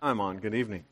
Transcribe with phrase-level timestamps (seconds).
[0.00, 0.38] I'm on.
[0.38, 0.84] Good evening.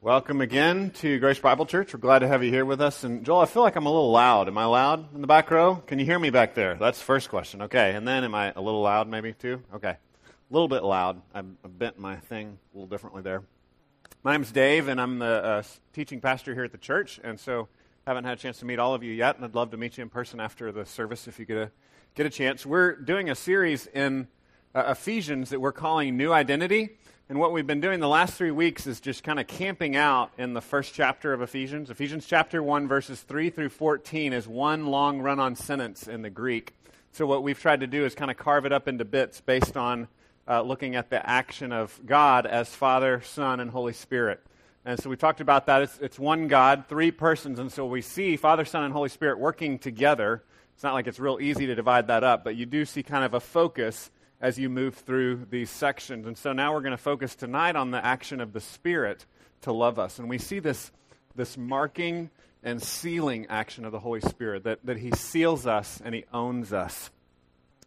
[0.00, 1.92] Welcome again to Grace Bible Church.
[1.92, 3.04] We're glad to have you here with us.
[3.04, 4.48] And Joel, I feel like I'm a little loud.
[4.48, 5.74] Am I loud in the back row?
[5.74, 6.76] Can you hear me back there?
[6.76, 7.60] That's the first question.
[7.60, 7.94] Okay.
[7.94, 9.62] And then am I a little loud maybe too?
[9.74, 9.90] Okay.
[9.90, 9.98] A
[10.48, 11.20] little bit loud.
[11.34, 13.42] I bent my thing a little differently there.
[14.22, 17.20] My name's Dave, and I'm the uh, teaching pastor here at the church.
[17.22, 17.68] And so
[18.06, 19.98] haven't had a chance to meet all of you yet, and I'd love to meet
[19.98, 21.70] you in person after the service if you get a,
[22.14, 22.64] get a chance.
[22.64, 24.28] We're doing a series in
[24.74, 26.96] uh, Ephesians that we're calling New Identity.
[27.26, 30.30] And what we've been doing the last three weeks is just kind of camping out
[30.36, 31.88] in the first chapter of Ephesians.
[31.88, 36.28] Ephesians chapter 1, verses 3 through 14 is one long run on sentence in the
[36.28, 36.74] Greek.
[37.12, 39.74] So, what we've tried to do is kind of carve it up into bits based
[39.74, 40.08] on
[40.46, 44.44] uh, looking at the action of God as Father, Son, and Holy Spirit.
[44.84, 45.80] And so we talked about that.
[45.80, 47.58] It's, it's one God, three persons.
[47.58, 50.42] And so we see Father, Son, and Holy Spirit working together.
[50.74, 53.24] It's not like it's real easy to divide that up, but you do see kind
[53.24, 54.10] of a focus
[54.44, 56.26] as you move through these sections.
[56.26, 59.24] And so now we're going to focus tonight on the action of the Spirit
[59.62, 60.18] to love us.
[60.18, 60.92] And we see this,
[61.34, 62.28] this marking
[62.62, 66.74] and sealing action of the Holy Spirit, that, that He seals us and He owns
[66.74, 67.10] us.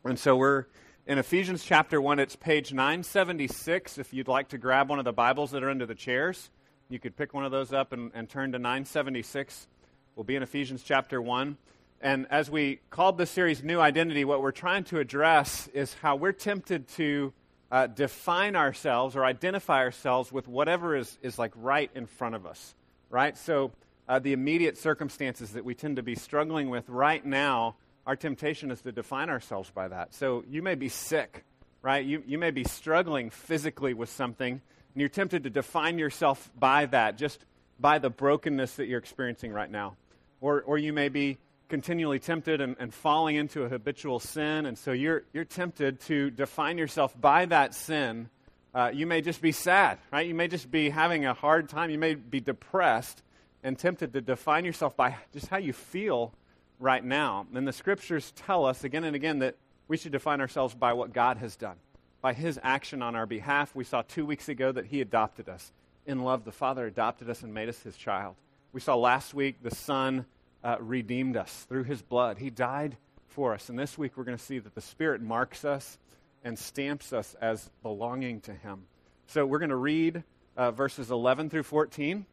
[0.03, 0.66] And so we're
[1.05, 4.00] in Ephesians chapter 1, it's page 976.
[4.00, 6.50] If you'd like to grab one of the Bibles that are under the chairs,
[6.89, 9.67] you could pick one of those up and, and turn to 976.
[10.16, 11.55] We'll be in Ephesians chapter 1.
[12.00, 16.16] And as we called this series New Identity, what we're trying to address is how
[16.16, 17.34] we're tempted to
[17.72, 22.45] uh, define ourselves or identify ourselves with whatever is, is like right in front of
[22.45, 22.75] us,
[23.09, 23.36] right?
[23.36, 23.72] So
[24.08, 27.75] uh, the immediate circumstances that we tend to be struggling with right now,
[28.06, 30.14] our temptation is to define ourselves by that.
[30.14, 31.45] So you may be sick,
[31.81, 32.06] right?
[32.06, 36.86] You, you may be struggling physically with something, and you're tempted to define yourself by
[36.86, 37.44] that, just
[37.80, 39.98] by the brokenness that you're experiencing right now.
[40.42, 44.77] Or, or you may be continually tempted and, and falling into a habitual sin, and
[44.77, 48.29] so you're, you're tempted to define yourself by that sin.
[48.73, 50.27] Uh, you may just be sad, right?
[50.27, 51.89] You may just be having a hard time.
[51.89, 53.23] You may be depressed
[53.63, 56.31] and tempted to define yourself by just how you feel
[56.79, 57.47] right now.
[57.53, 59.56] And the scriptures tell us again and again that
[59.88, 61.77] we should define ourselves by what God has done,
[62.22, 63.75] by his action on our behalf.
[63.75, 65.72] We saw two weeks ago that he adopted us.
[66.06, 68.35] In love, the Father adopted us and made us his child.
[68.73, 70.25] We saw last week the Son
[70.63, 72.38] uh, redeemed us through his blood.
[72.38, 72.97] He died
[73.28, 73.69] for us.
[73.69, 75.97] And this week we're going to see that the Spirit marks us
[76.44, 78.84] and stamps us as belonging to him.
[79.28, 80.23] So we're going to read
[80.56, 82.25] uh, verses 11 through 14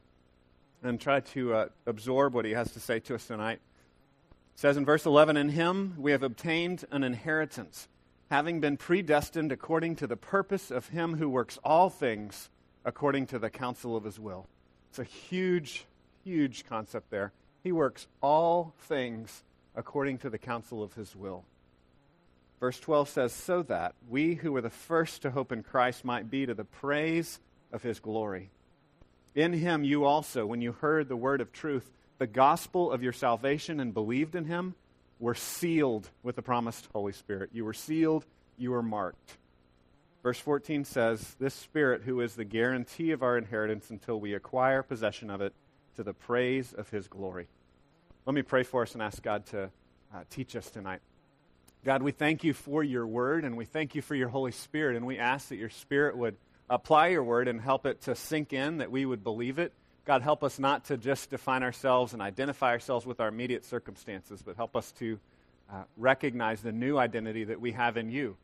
[0.82, 3.60] and try to uh, absorb what he has to say to us tonight.
[4.54, 7.88] It says in verse 11, In him we have obtained an inheritance,
[8.30, 12.50] having been predestined according to the purpose of him who works all things
[12.84, 14.46] according to the counsel of his will.
[14.90, 15.86] It's a huge,
[16.22, 17.32] huge concept there.
[17.64, 19.42] He works all things
[19.74, 21.44] according to the counsel of his will.
[22.60, 26.30] Verse 12 says, So that we who were the first to hope in Christ might
[26.30, 27.40] be to the praise
[27.72, 28.50] of his glory.
[29.34, 33.12] In him you also, when you heard the word of truth, the gospel of your
[33.12, 34.74] salvation, and believed in him,
[35.18, 37.50] were sealed with the promised Holy Spirit.
[37.52, 38.26] You were sealed,
[38.58, 39.38] you were marked.
[40.22, 44.82] Verse 14 says, This Spirit, who is the guarantee of our inheritance until we acquire
[44.82, 45.54] possession of it
[45.96, 47.46] to the praise of his glory.
[48.26, 49.70] Let me pray for us and ask God to
[50.14, 51.00] uh, teach us tonight.
[51.84, 54.96] God, we thank you for your word and we thank you for your Holy Spirit,
[54.96, 56.36] and we ask that your Spirit would
[56.70, 59.72] apply your word and help it to sink in, that we would believe it.
[60.06, 64.42] God, help us not to just define ourselves and identify ourselves with our immediate circumstances,
[64.42, 65.18] but help us to
[65.70, 68.36] uh, recognize the new identity that we have in you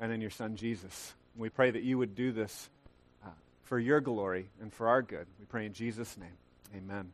[0.00, 1.14] and in your Son Jesus.
[1.36, 2.68] We pray that you would do this
[3.24, 3.30] uh,
[3.64, 5.26] for your glory and for our good.
[5.38, 6.36] We pray in Jesus' name.
[6.76, 7.12] Amen.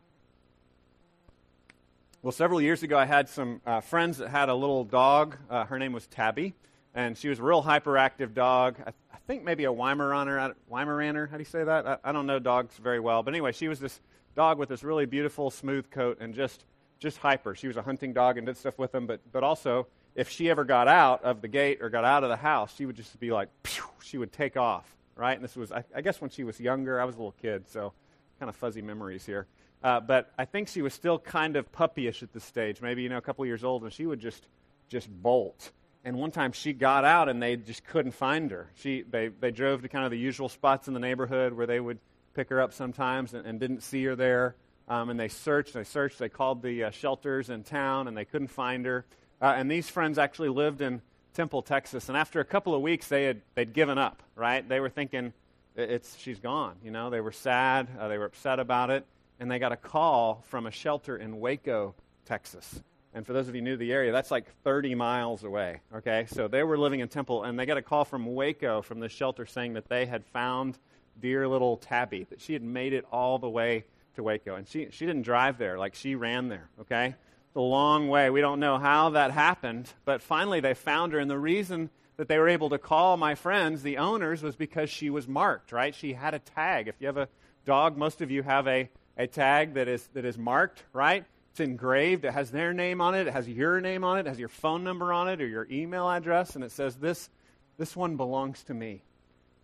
[2.23, 5.37] Well, several years ago, I had some uh, friends that had a little dog.
[5.51, 6.55] Uh, her name was Tabby,
[6.95, 8.77] and she was a real hyperactive dog.
[8.85, 10.55] I, I think maybe a Weimaraner.
[10.71, 11.87] Weimaraner, how do you say that?
[11.87, 14.01] I, I, don't know dogs very well, but anyway, she was this
[14.35, 16.65] dog with this really beautiful, smooth coat and just
[16.99, 17.55] just hyper.
[17.55, 20.49] She was a hunting dog and did stuff with them, but but also if she
[20.49, 23.19] ever got out of the gate or got out of the house, she would just
[23.21, 23.85] be like, Pew!
[24.03, 25.35] she would take off, right?
[25.35, 27.00] And this was, I, I guess, when she was younger.
[27.00, 27.93] I was a little kid, so
[28.39, 29.47] kind of fuzzy memories here.
[29.83, 33.09] Uh, but I think she was still kind of puppyish at this stage, maybe you
[33.09, 34.47] know a couple years old, and she would just
[34.89, 35.73] just bolt.
[36.05, 38.71] And one time she got out and they just couldn't find her.
[38.77, 41.81] She they they drove to kind of the usual spots in the neighborhood where they
[41.81, 41.99] would
[42.35, 44.57] pick her up sometimes and, and didn't see her there.
[44.87, 48.27] Um, and they searched, they searched, they called the uh, shelters in town and they
[48.27, 49.07] couldn't find her.
[49.41, 51.01] Uh, and these friends actually lived in
[51.33, 52.09] Temple, Texas.
[52.09, 54.23] And after a couple of weeks, they had they'd given up.
[54.37, 54.67] Right?
[54.69, 55.33] They were thinking
[55.76, 56.76] it's she's gone.
[56.82, 57.88] You know, they were sad.
[57.99, 59.05] Uh, they were upset about it,
[59.41, 61.94] and they got a call from a shelter in Waco,
[62.25, 62.82] Texas.
[63.15, 65.81] And for those of you new to the area, that's like 30 miles away.
[65.94, 68.99] Okay, so they were living in Temple, and they got a call from Waco from
[68.99, 70.79] the shelter saying that they had found
[71.21, 73.85] dear little Tabby, that she had made it all the way
[74.17, 74.56] to Waco.
[74.56, 77.15] And she, she didn't drive there, like she ran there, okay?
[77.53, 78.31] The long way.
[78.31, 81.21] We don't know how that happened, but finally they found her.
[81.21, 84.90] And the reason that they were able to call my friends, the owners, was because
[84.90, 85.94] she was marked, right?
[85.94, 86.88] She had a tag.
[86.88, 87.28] If you have a
[87.64, 91.25] dog, most of you have a, a tag that is, that is marked, right?
[91.50, 92.25] It's engraved.
[92.25, 93.26] It has their name on it.
[93.26, 94.26] It has your name on it.
[94.26, 96.56] It has your phone number on it or your email address.
[96.56, 97.31] And it says, This,
[97.78, 99.02] this one belongs to me.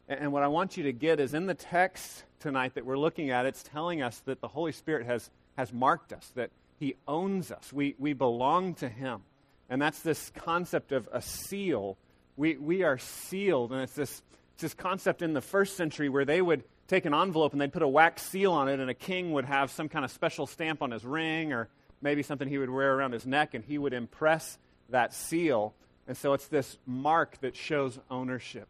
[0.09, 2.99] And, and what I want you to get is in the text tonight that we're
[2.99, 6.95] looking at, it's telling us that the Holy Spirit has, has marked us, that He
[7.07, 7.73] owns us.
[7.73, 9.23] We, we belong to Him.
[9.69, 11.97] And that's this concept of a seal
[12.41, 13.71] we, we are sealed.
[13.71, 14.23] And it's this,
[14.55, 17.73] it's this concept in the first century where they would take an envelope and they'd
[17.73, 20.47] put a wax seal on it, and a king would have some kind of special
[20.47, 21.69] stamp on his ring or
[22.01, 24.59] maybe something he would wear around his neck, and he would impress
[24.89, 25.75] that seal.
[26.09, 28.69] And so it's this mark that shows ownership.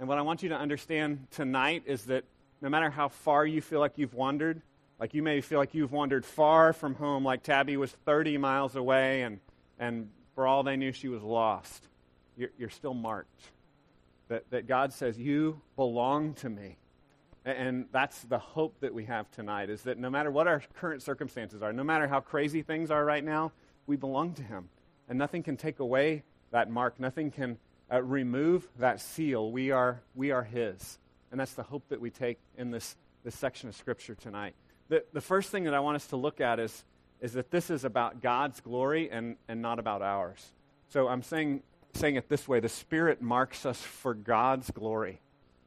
[0.00, 2.24] And what I want you to understand tonight is that
[2.60, 4.60] no matter how far you feel like you've wandered,
[4.98, 8.74] like you may feel like you've wandered far from home, like Tabby was 30 miles
[8.74, 9.38] away, and,
[9.78, 11.86] and for all they knew, she was lost
[12.36, 13.50] you're, you're still marked.
[14.28, 16.76] That, that God says, You belong to me.
[17.44, 21.02] And that's the hope that we have tonight is that no matter what our current
[21.02, 23.52] circumstances are, no matter how crazy things are right now,
[23.86, 24.70] we belong to Him.
[25.08, 26.22] And nothing can take away
[26.52, 27.58] that mark, nothing can
[27.92, 29.50] uh, remove that seal.
[29.52, 30.98] We are, we are His.
[31.30, 34.54] And that's the hope that we take in this, this section of Scripture tonight.
[34.88, 36.84] The, the first thing that I want us to look at is,
[37.20, 40.52] is that this is about God's glory and, and not about ours.
[40.88, 41.62] So I'm saying
[41.96, 45.20] saying it this way the Spirit marks us for God's glory.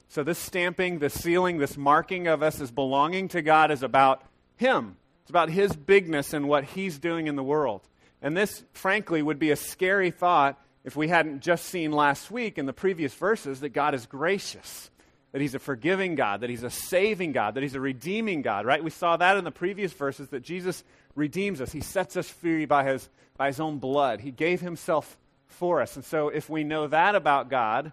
[0.09, 4.23] So, this stamping, this sealing, this marking of us as belonging to God is about
[4.55, 4.95] Him.
[5.23, 7.81] It's about His bigness and what He's doing in the world.
[8.21, 12.57] And this, frankly, would be a scary thought if we hadn't just seen last week
[12.57, 14.89] in the previous verses that God is gracious,
[15.33, 18.65] that He's a forgiving God, that He's a saving God, that He's a redeeming God,
[18.65, 18.81] right?
[18.81, 20.85] We saw that in the previous verses that Jesus
[21.15, 21.73] redeems us.
[21.73, 24.21] He sets us free by His, by his own blood.
[24.21, 25.95] He gave Himself for us.
[25.95, 27.91] And so, if we know that about God,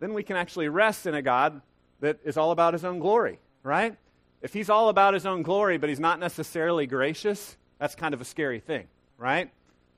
[0.00, 1.60] then we can actually rest in a God
[2.00, 3.96] that is all about his own glory, right?
[4.42, 8.20] If he's all about his own glory, but he's not necessarily gracious, that's kind of
[8.20, 8.88] a scary thing,
[9.18, 9.50] right?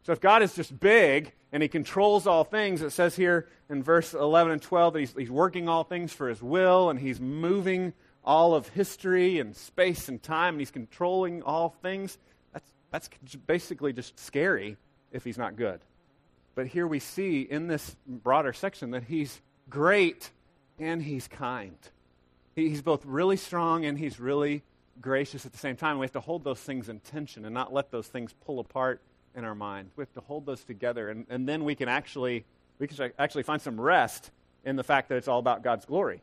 [0.03, 3.83] So, if God is just big and he controls all things, it says here in
[3.83, 7.21] verse 11 and 12 that he's, he's working all things for his will and he's
[7.21, 7.93] moving
[8.25, 12.19] all of history and space and time and he's controlling all things.
[12.53, 13.09] That's, that's
[13.47, 14.77] basically just scary
[15.12, 15.81] if he's not good.
[16.58, 19.40] But here we see in this broader section that he's
[19.70, 20.28] great
[20.76, 21.78] and he's kind.
[22.56, 24.64] He's both really strong and he's really
[25.00, 26.00] gracious at the same time.
[26.00, 29.00] We have to hold those things in tension and not let those things pull apart
[29.37, 29.93] in our mind.
[29.94, 32.44] We have to hold those together, and, and then we can actually
[32.81, 34.32] we can actually find some rest
[34.64, 36.22] in the fact that it's all about God's glory.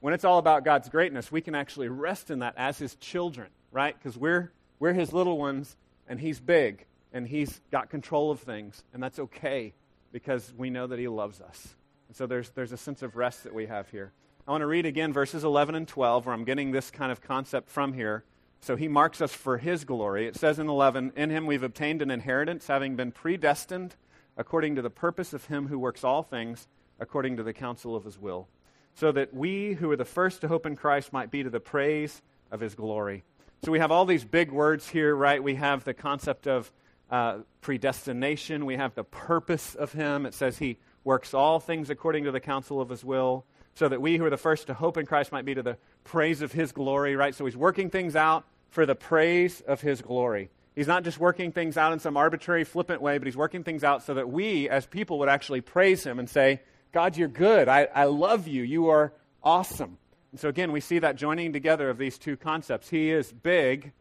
[0.00, 3.50] When it's all about God's greatness, we can actually rest in that as His children,
[3.70, 3.96] right?
[3.96, 4.50] Because we're
[4.80, 5.76] we're His little ones,
[6.08, 6.86] and He's big,
[7.16, 9.72] and He's got control of things, and that's okay
[10.12, 11.74] because we know that He loves us.
[12.08, 14.12] And so there's, there's a sense of rest that we have here.
[14.46, 17.22] I want to read again verses 11 and 12, where I'm getting this kind of
[17.22, 18.22] concept from here.
[18.60, 20.26] So He marks us for His glory.
[20.26, 23.96] It says in 11, In Him we've obtained an inheritance, having been predestined
[24.36, 26.68] according to the purpose of Him who works all things
[27.00, 28.46] according to the counsel of His will,
[28.94, 31.60] so that we who are the first to hope in Christ might be to the
[31.60, 33.24] praise of His glory.
[33.64, 35.42] So we have all these big words here, right?
[35.42, 36.70] We have the concept of
[37.10, 38.66] uh, predestination.
[38.66, 40.26] We have the purpose of Him.
[40.26, 43.44] It says He works all things according to the counsel of His will,
[43.74, 45.76] so that we who are the first to hope in Christ might be to the
[46.04, 47.34] praise of His glory, right?
[47.34, 50.50] So He's working things out for the praise of His glory.
[50.74, 53.84] He's not just working things out in some arbitrary, flippant way, but He's working things
[53.84, 56.60] out so that we, as people, would actually praise Him and say,
[56.92, 57.68] God, you're good.
[57.68, 58.62] I, I love you.
[58.62, 59.98] You are awesome.
[60.32, 62.90] And so, again, we see that joining together of these two concepts.
[62.90, 63.92] He is big,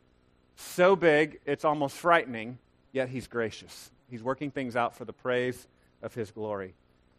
[0.56, 2.58] so big, it's almost frightening
[2.96, 3.92] yet he's gracious.
[4.10, 5.68] He's working things out for the praise
[6.02, 6.74] of his glory.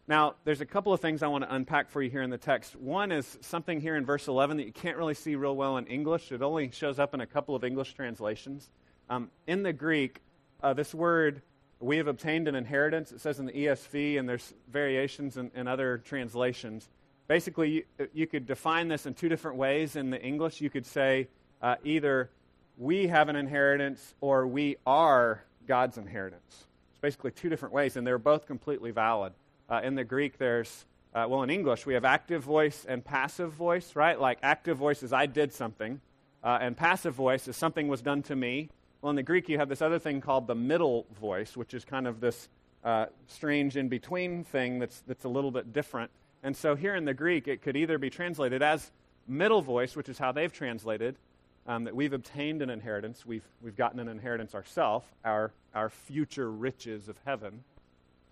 [0.07, 2.37] Now, there's a couple of things I want to unpack for you here in the
[2.37, 2.75] text.
[2.75, 5.85] One is something here in verse 11 that you can't really see real well in
[5.85, 6.31] English.
[6.31, 8.69] It only shows up in a couple of English translations.
[9.09, 10.21] Um, in the Greek,
[10.63, 11.41] uh, this word,
[11.79, 15.67] we have obtained an inheritance, it says in the ESV, and there's variations in, in
[15.67, 16.89] other translations.
[17.27, 20.61] Basically, you, you, could define this in two different ways in the English.
[20.61, 21.27] You could say
[21.61, 22.31] uh, either
[22.77, 26.65] we have an inheritance or we are God's inheritance.
[26.91, 29.33] It's basically two different ways, and they're both completely valid.
[29.69, 33.51] Uh, in the Greek, there's, uh, well, in English, we have active voice and passive
[33.51, 34.19] voice, right?
[34.19, 36.01] Like active voice is I did something,
[36.43, 38.69] uh, and passive voice is something was done to me.
[39.01, 41.85] Well, in the Greek, you have this other thing called the middle voice, which is
[41.85, 42.49] kind of this
[42.83, 46.09] uh, strange in between thing that's, that's a little bit different.
[46.41, 48.91] And so here in the Greek, it could either be translated as
[49.27, 51.15] middle voice, which is how they've translated,
[51.67, 53.25] um, that we've obtained an inheritance.
[53.25, 57.63] We've, we've gotten an inheritance ourselves, our, our future riches of heaven.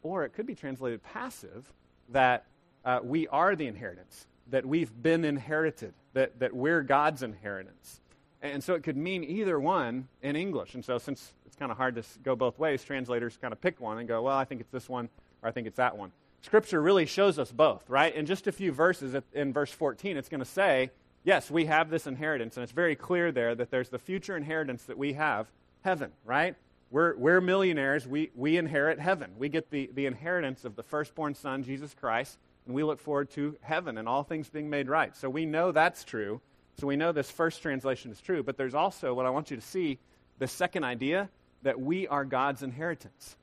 [0.03, 1.71] Or it could be translated passive,
[2.09, 2.45] that
[2.85, 7.99] uh, we are the inheritance, that we've been inherited, that, that we're God's inheritance.
[8.41, 10.75] And so it could mean either one in English.
[10.75, 13.81] And so since it's kind of hard to go both ways, translators kind of pick
[13.81, 15.09] one and go, well, I think it's this one
[15.41, 16.11] or I think it's that one.
[16.41, 18.13] Scripture really shows us both, right?
[18.13, 20.91] In just a few verses, in verse 14, it's going to say,
[21.25, 22.55] yes, we have this inheritance.
[22.55, 25.47] And it's very clear there that there's the future inheritance that we have,
[25.81, 26.55] heaven, right?
[26.91, 28.07] We're, we're millionaires.
[28.07, 29.31] We, we inherit heaven.
[29.37, 33.31] We get the, the inheritance of the firstborn Son, Jesus Christ, and we look forward
[33.31, 35.15] to heaven and all things being made right.
[35.17, 36.39] So we know that's true.
[36.79, 39.57] So we know this first translation is true, but there's also what I want you
[39.57, 39.97] to see
[40.39, 41.29] the second idea
[41.63, 43.35] that we are God's inheritance.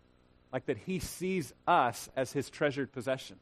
[0.53, 3.37] Like that He sees us as His treasured possession.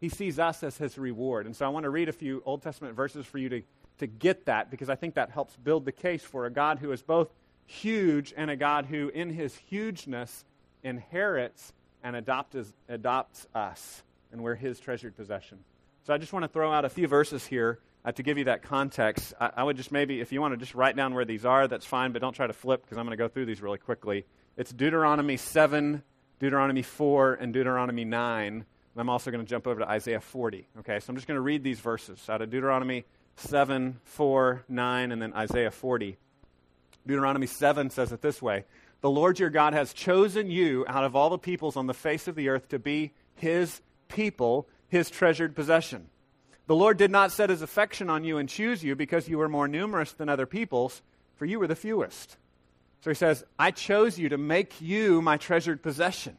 [0.00, 1.46] He sees us as His reward.
[1.46, 3.62] And so I want to read a few Old Testament verses for you to,
[3.98, 6.92] to get that because I think that helps build the case for a God who
[6.92, 7.28] is both
[7.66, 10.44] huge and a God who, in His hugeness,
[10.82, 11.72] inherits
[12.02, 14.02] and adopts, adopts us.
[14.32, 15.58] And we're His treasured possession.
[16.04, 18.44] So I just want to throw out a few verses here uh, to give you
[18.44, 21.24] that context, I, I, would just maybe, if you want to just write down where
[21.24, 23.46] these are, that's fine, but don't try to flip because I'm going to go through
[23.46, 24.24] these really quickly.
[24.56, 26.02] It's Deuteronomy 7,
[26.38, 28.46] Deuteronomy 4, and Deuteronomy 9.
[28.46, 28.64] And
[28.96, 30.68] I'm also going to jump over to Isaiah 40.
[30.78, 33.04] Okay, so I'm just going to read these verses out of Deuteronomy
[33.36, 36.16] 7, 4, 9, and then Isaiah 40.
[37.06, 38.64] Deuteronomy 7 says it this way
[39.00, 42.26] The Lord your God has chosen you out of all the peoples on the face
[42.28, 46.08] of the earth to be his people, his treasured possession.
[46.66, 49.48] The Lord did not set his affection on you and choose you because you were
[49.48, 51.00] more numerous than other peoples,
[51.36, 52.36] for you were the fewest.
[53.02, 56.36] So he says, I chose you to make you my treasured possession.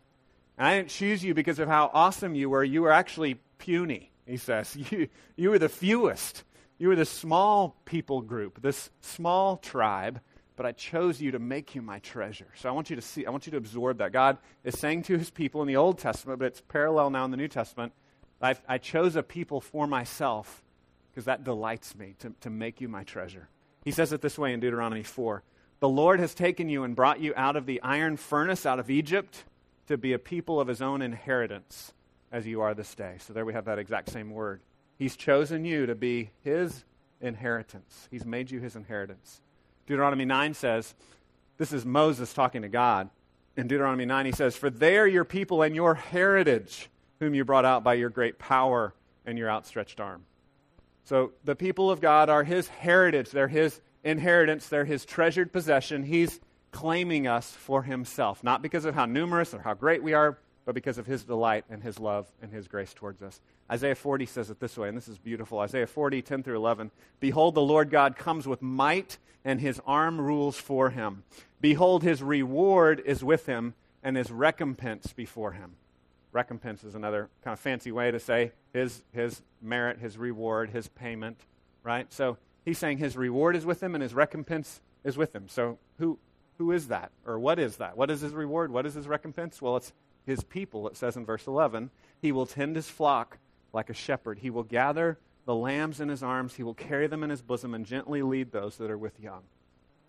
[0.57, 2.63] And I didn't choose you because of how awesome you were.
[2.63, 4.75] You were actually puny, he says.
[4.91, 6.43] You, you were the fewest.
[6.79, 10.21] You were this small people group, this small tribe,
[10.55, 12.47] but I chose you to make you my treasure.
[12.55, 14.11] So I want you to see, I want you to absorb that.
[14.11, 17.31] God is saying to his people in the Old Testament, but it's parallel now in
[17.31, 17.93] the New Testament
[18.41, 20.63] i I chose a people for myself
[21.11, 23.49] because that delights me to, to make you my treasure.
[23.83, 25.43] He says it this way in Deuteronomy 4
[25.79, 28.89] The Lord has taken you and brought you out of the iron furnace, out of
[28.89, 29.43] Egypt,
[29.87, 31.93] to be a people of his own inheritance,
[32.31, 33.15] as you are this day.
[33.19, 34.61] So there we have that exact same word.
[34.97, 36.83] He's chosen you to be his
[37.21, 39.41] inheritance, he's made you his inheritance.
[39.85, 40.95] Deuteronomy 9 says,
[41.57, 43.09] This is Moses talking to God.
[43.55, 46.89] In Deuteronomy 9, he says, For they are your people and your heritage
[47.19, 48.93] whom you brought out by your great power
[49.25, 50.25] and your outstretched arm.
[51.03, 56.03] So the people of God are his heritage, they're his inheritance, they're his treasured possession.
[56.03, 56.39] He's
[56.71, 60.75] claiming us for himself, not because of how numerous or how great we are, but
[60.75, 63.39] because of his delight and his love and his grace towards us.
[63.71, 65.59] Isaiah 40 says it this way, and this is beautiful.
[65.59, 66.91] Isaiah 40, 10 through 11.
[67.21, 71.23] Behold, the Lord God comes with might, and his arm rules for him.
[71.61, 75.77] Behold, his reward is with him, and his recompense before him
[76.33, 80.87] recompense is another kind of fancy way to say his, his merit, his reward, his
[80.87, 81.37] payment,
[81.83, 82.11] right?
[82.13, 85.47] So he's saying his reward is with him and his recompense is with him.
[85.47, 86.19] So who,
[86.57, 87.11] who is that?
[87.25, 87.97] Or what is that?
[87.97, 88.71] What is his reward?
[88.71, 89.61] What is his recompense?
[89.61, 89.93] Well, it's
[90.27, 91.89] his people, it says in verse 11.
[92.21, 93.37] He will tend his flock
[93.73, 94.39] like a shepherd.
[94.39, 96.53] He will gather the lambs in his arms.
[96.53, 99.41] He will carry them in his bosom and gently lead those that are with young.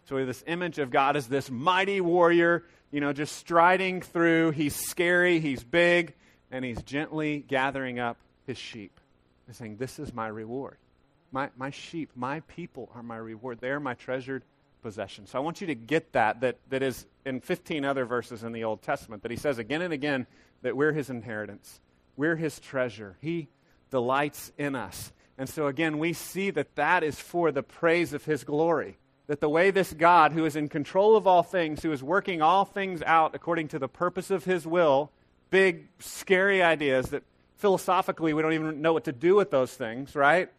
[0.07, 4.01] So we have this image of God as this mighty warrior, you know, just striding
[4.01, 4.51] through.
[4.51, 6.15] He's scary, he's big,
[6.51, 8.99] and he's gently gathering up his sheep.
[9.47, 10.79] He's saying, This is my reward.
[11.31, 13.59] My, my sheep, my people are my reward.
[13.61, 14.43] They're my treasured
[14.83, 15.27] possession.
[15.27, 18.53] So I want you to get that, that, that is in 15 other verses in
[18.53, 20.27] the Old Testament, that he says again and again
[20.63, 21.81] that we're his inheritance.
[22.17, 23.17] We're his treasure.
[23.21, 23.49] He
[23.91, 25.13] delights in us.
[25.37, 29.41] And so again, we see that that is for the praise of his glory that
[29.41, 32.65] the way this God, who is in control of all things, who is working all
[32.65, 35.13] things out according to the purpose of his will,
[35.51, 37.23] big, scary ideas that
[37.57, 40.51] philosophically we don't even know what to do with those things, right?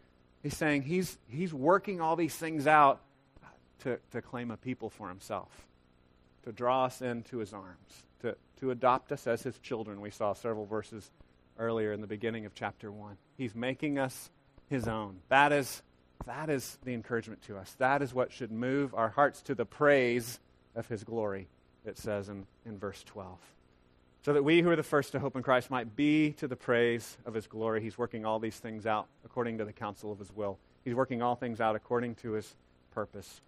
[0.42, 3.00] He's saying he's, he's working all these things out
[3.80, 5.48] to, to claim a people for himself,
[6.44, 10.00] to draw us into his arms, to, to adopt us as his children.
[10.00, 11.10] We saw several verses
[11.58, 13.16] earlier in the beginning of chapter 1.
[13.36, 14.30] He's making us
[14.68, 15.16] his own.
[15.28, 15.82] That is
[16.26, 17.74] that is the encouragement to us.
[17.78, 20.38] That is what should move our hearts to the praise
[20.74, 21.48] of his glory,
[21.84, 23.38] it says in, in verse 12.
[24.22, 26.56] So that we who are the first to hope in Christ might be to the
[26.56, 27.80] praise of his glory.
[27.80, 30.58] He's working all these things out according to the counsel of his will.
[30.84, 32.54] He's working all things out according to his
[32.90, 33.40] purpose.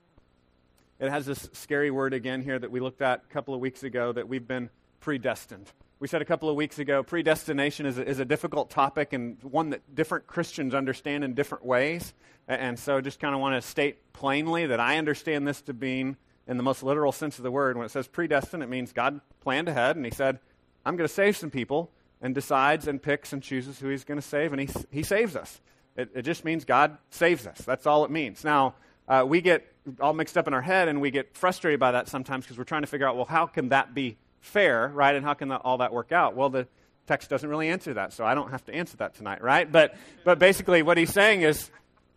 [1.02, 3.82] It has this scary word again here that we looked at a couple of weeks
[3.82, 5.66] ago that we've been predestined.
[5.98, 9.36] we said a couple of weeks ago predestination is a, is a difficult topic and
[9.42, 12.14] one that different Christians understand in different ways.
[12.46, 16.18] And so just kind of want to state plainly that I understand this to mean,
[16.46, 19.20] in the most literal sense of the word, when it says predestined, it means God
[19.40, 20.38] planned ahead and He said,
[20.86, 21.90] I'm going to save some people,
[22.20, 25.34] and decides and picks and chooses who He's going to save, and He, he saves
[25.34, 25.60] us.
[25.96, 27.58] It, it just means God saves us.
[27.58, 28.44] That's all it means.
[28.44, 28.74] Now,
[29.08, 32.08] uh, we get all mixed up in our head and we get frustrated by that
[32.08, 35.14] sometimes because we're trying to figure out, well, how can that be fair, right?
[35.14, 36.36] And how can that, all that work out?
[36.36, 36.66] Well, the
[37.06, 39.70] text doesn't really answer that, so I don't have to answer that tonight, right?
[39.70, 41.70] But, but basically, what he's saying is,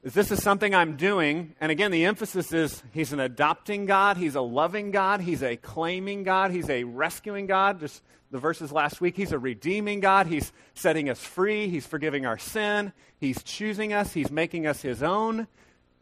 [0.03, 1.55] is this is something I'm doing.
[1.59, 5.57] And again, the emphasis is he's an adopting God, he's a loving God, he's a
[5.57, 7.79] claiming God, he's a rescuing God.
[7.79, 12.25] Just the verses last week, he's a redeeming God, he's setting us free, he's forgiving
[12.25, 15.47] our sin, he's choosing us, he's making us his own.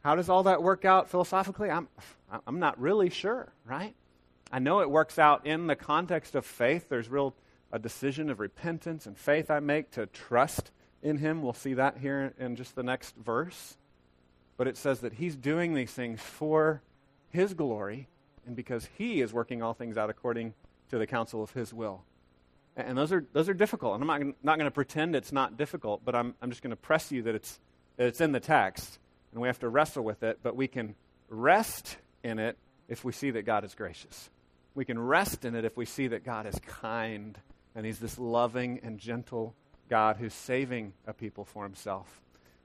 [0.04, 1.70] How does all that work out philosophically?
[1.70, 1.88] I'm,
[2.46, 3.96] I'm not really sure, right?
[4.52, 6.90] I know it works out in the context of faith.
[6.90, 7.34] There's real
[7.72, 11.42] a decision of repentance and faith I make to trust in him.
[11.42, 13.78] We'll see that here in just the next verse.
[14.58, 16.84] But it says that he's doing these things for
[17.32, 18.10] his glory
[18.46, 20.54] and because he is working all things out according
[20.92, 22.04] to the counsel of his will.
[22.76, 23.96] And those are, those are difficult.
[23.96, 26.72] And I'm not, not going to pretend it's not difficult, but I'm, I'm just going
[26.72, 27.60] to press you that it's,
[27.98, 29.00] it's in the text
[29.34, 30.96] and we have to wrestle with it, but we can
[31.28, 34.30] rest in it if we see that God is gracious.
[34.76, 37.38] We can rest in it if we see that God is kind
[37.76, 39.56] and He's this loving and gentle
[39.90, 42.22] God who's saving a people for Himself.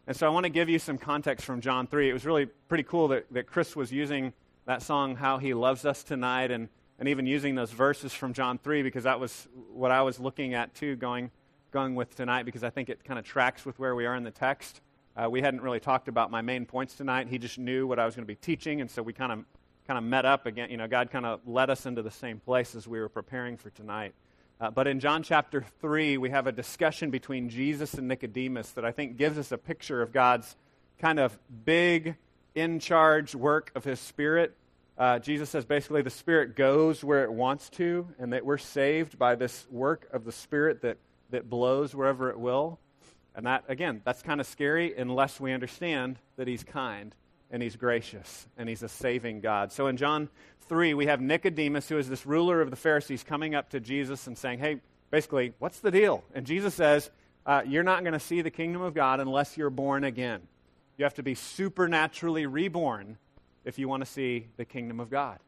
[0.07, 2.09] And so I want to give you some context from John 3.
[2.09, 4.33] It was really pretty cool that, that Chris was using
[4.67, 8.59] that song, How He Loves Us Tonight, and, and even using those verses from John
[8.59, 11.31] 3 because that was what I was looking at too, going,
[11.71, 14.25] going with tonight because I think it kind of tracks with where we are in
[14.25, 14.81] the text.
[15.19, 17.27] Uh, we hadn't really talked about my main points tonight.
[17.27, 19.45] He just knew what I was going to be teaching, and so we kind of
[19.89, 20.71] kind of met up again.
[20.71, 23.57] You know, God kind of led us into the same place as we were preparing
[23.57, 24.15] for tonight.
[24.61, 28.85] Uh, but in John chapter 3, we have a discussion between Jesus and Nicodemus that
[28.85, 30.55] I think gives us a picture of God's
[31.01, 32.15] kind of big,
[32.55, 34.55] in charge work of His Spirit.
[34.97, 39.19] Uh, Jesus says basically the Spirit goes where it wants to, and that we're saved
[39.19, 40.99] by this work of the Spirit that,
[41.31, 42.79] that blows wherever it will.
[43.39, 47.15] And that, again, that's kind of scary unless we understand that He's kind
[47.53, 49.71] and He's gracious and He's a saving God.
[49.71, 50.29] So in John
[50.63, 54.27] 3, we have Nicodemus, who is this ruler of the Pharisees, coming up to Jesus
[54.27, 54.81] and saying, Hey,
[55.13, 56.25] basically, what's the deal?
[56.35, 57.11] And Jesus says,
[57.47, 60.41] uh, You're not going to see the kingdom of God unless you're born again.
[60.97, 63.19] You have to be supernaturally reborn
[63.65, 65.39] if you want to see the kingdom of God.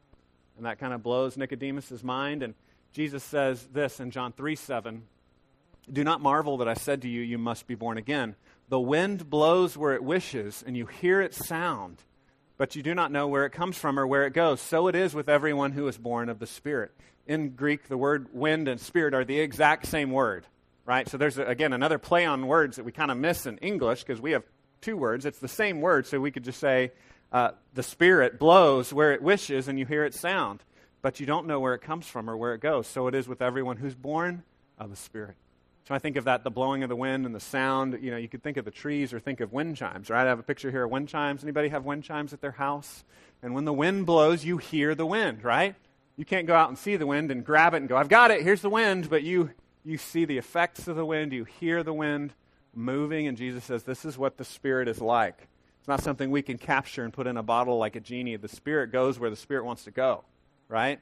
[0.55, 2.41] And that kind of blows Nicodemus' mind.
[2.41, 2.53] And
[2.93, 5.03] Jesus says this in John 3 7
[5.91, 8.35] do not marvel that I said to you, You must be born again.
[8.69, 11.97] The wind blows where it wishes, and you hear its sound,
[12.57, 14.61] but you do not know where it comes from or where it goes.
[14.61, 16.91] So it is with everyone who is born of the Spirit.
[17.27, 20.45] In Greek, the word wind and spirit are the exact same word,
[20.85, 21.07] right?
[21.07, 24.21] So there's, again, another play on words that we kind of miss in English because
[24.21, 24.43] we have
[24.79, 25.25] two words.
[25.25, 26.91] It's the same word, so we could just say,
[27.31, 30.63] uh, The Spirit blows where it wishes, and you hear its sound,
[31.01, 32.87] but you don't know where it comes from or where it goes.
[32.87, 34.43] So it is with everyone who's born
[34.77, 35.35] of the Spirit.
[35.91, 37.99] So I think of that, the blowing of the wind and the sound.
[38.01, 40.25] You know, you could think of the trees or think of wind chimes, right?
[40.25, 41.43] I have a picture here of wind chimes.
[41.43, 43.03] Anybody have wind chimes at their house?
[43.43, 45.75] And when the wind blows, you hear the wind, right?
[46.15, 48.31] You can't go out and see the wind and grab it and go, I've got
[48.31, 49.09] it, here's the wind.
[49.09, 49.49] But you,
[49.83, 52.31] you see the effects of the wind, you hear the wind
[52.73, 55.49] moving, and Jesus says, This is what the Spirit is like.
[55.79, 58.37] It's not something we can capture and put in a bottle like a genie.
[58.37, 60.23] The Spirit goes where the Spirit wants to go,
[60.69, 61.01] right?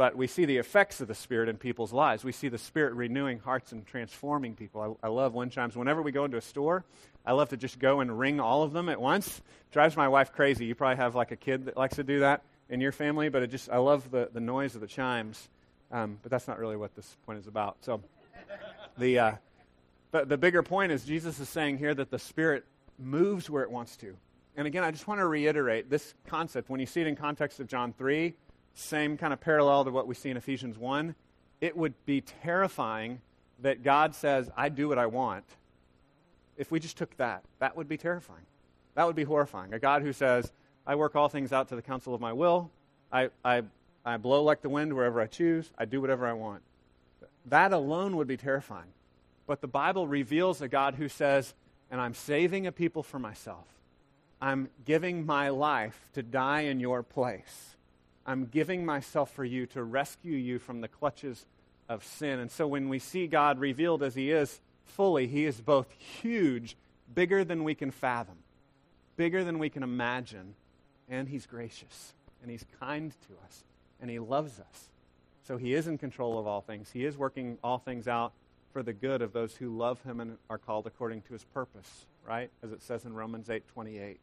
[0.00, 2.24] But we see the effects of the Spirit in people's lives.
[2.24, 4.98] We see the Spirit renewing hearts and transforming people.
[5.02, 5.76] I, I, love wind chimes.
[5.76, 6.86] Whenever we go into a store,
[7.26, 9.42] I love to just go and ring all of them at once.
[9.72, 10.64] Drives my wife crazy.
[10.64, 13.42] You probably have like a kid that likes to do that in your family, but
[13.42, 15.50] it just I love the, the noise of the chimes.
[15.92, 17.76] Um, but that's not really what this point is about.
[17.82, 18.00] So
[18.96, 19.32] the uh,
[20.12, 22.64] but the bigger point is Jesus is saying here that the Spirit
[22.98, 24.16] moves where it wants to.
[24.56, 26.70] And again, I just want to reiterate this concept.
[26.70, 28.34] When you see it in context of John 3,
[28.80, 31.14] same kind of parallel to what we see in Ephesians 1,
[31.60, 33.20] it would be terrifying
[33.60, 35.44] that God says, I do what I want.
[36.56, 38.44] If we just took that, that would be terrifying.
[38.94, 39.72] That would be horrifying.
[39.72, 40.52] A God who says,
[40.86, 42.70] I work all things out to the counsel of my will.
[43.12, 43.62] I, I,
[44.04, 45.70] I blow like the wind wherever I choose.
[45.78, 46.62] I do whatever I want.
[47.46, 48.92] That alone would be terrifying.
[49.46, 51.54] But the Bible reveals a God who says,
[51.90, 53.66] and I'm saving a people for myself.
[54.40, 57.76] I'm giving my life to die in your place.
[58.30, 61.46] I'm giving myself for you to rescue you from the clutches
[61.88, 62.38] of sin.
[62.38, 66.76] And so when we see God revealed as He is fully, He is both huge,
[67.14, 68.36] bigger than we can fathom,
[69.16, 70.54] bigger than we can imagine,
[71.08, 73.64] and He's gracious, and He's kind to us,
[74.00, 74.90] and He loves us.
[75.50, 76.92] So he is in control of all things.
[76.92, 78.32] He is working all things out
[78.72, 82.06] for the good of those who love him and are called according to his purpose,
[82.24, 82.50] right?
[82.62, 84.18] As it says in Romans 8:28.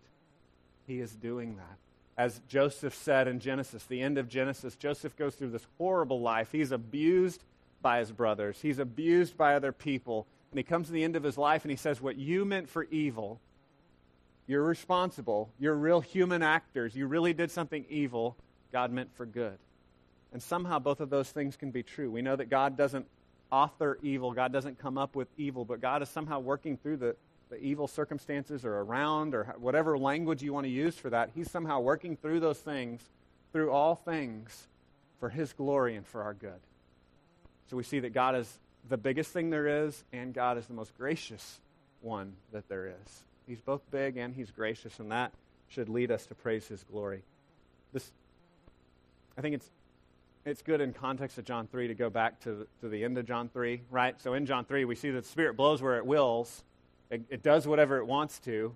[0.86, 1.78] He is doing that.
[2.18, 6.52] As Joseph said in Genesis, the end of Genesis, Joseph goes through this horrible life.
[6.52, 7.44] He's abused
[7.82, 8.60] by his brothers.
[8.60, 10.26] He's abused by other people.
[10.52, 12.70] And he comes to the end of his life and he says, What you meant
[12.70, 13.40] for evil,
[14.48, 15.50] you're responsible.
[15.60, 16.96] You're real human actors.
[16.96, 18.36] You really did something evil,
[18.72, 19.58] God meant for good.
[20.34, 22.10] And somehow both of those things can be true.
[22.10, 23.06] We know that God doesn't
[23.52, 27.16] author evil, God doesn't come up with evil, but God is somehow working through the,
[27.50, 31.32] the evil circumstances or around or whatever language you want to use for that.
[31.34, 33.02] He's somehow working through those things,
[33.54, 34.68] through all things,
[35.20, 36.60] for His glory and for our good.
[37.70, 40.74] So we see that God is the biggest thing there is, and God is the
[40.74, 41.60] most gracious
[42.02, 43.24] one that there is.
[43.48, 45.32] He's both big and He's gracious, and that
[45.70, 47.24] should lead us to praise His glory.
[47.94, 48.12] This,
[49.38, 49.70] I think it's
[50.48, 53.26] it's good in context of John 3 to go back to, to the end of
[53.26, 54.20] John 3, right?
[54.22, 56.64] So in John 3, we see that the Spirit blows where it wills.
[57.10, 58.76] It, it does whatever it wants to.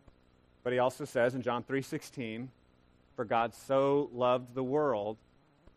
[0.64, 2.48] But he also says in John 3.16,
[3.16, 5.18] For God so loved the world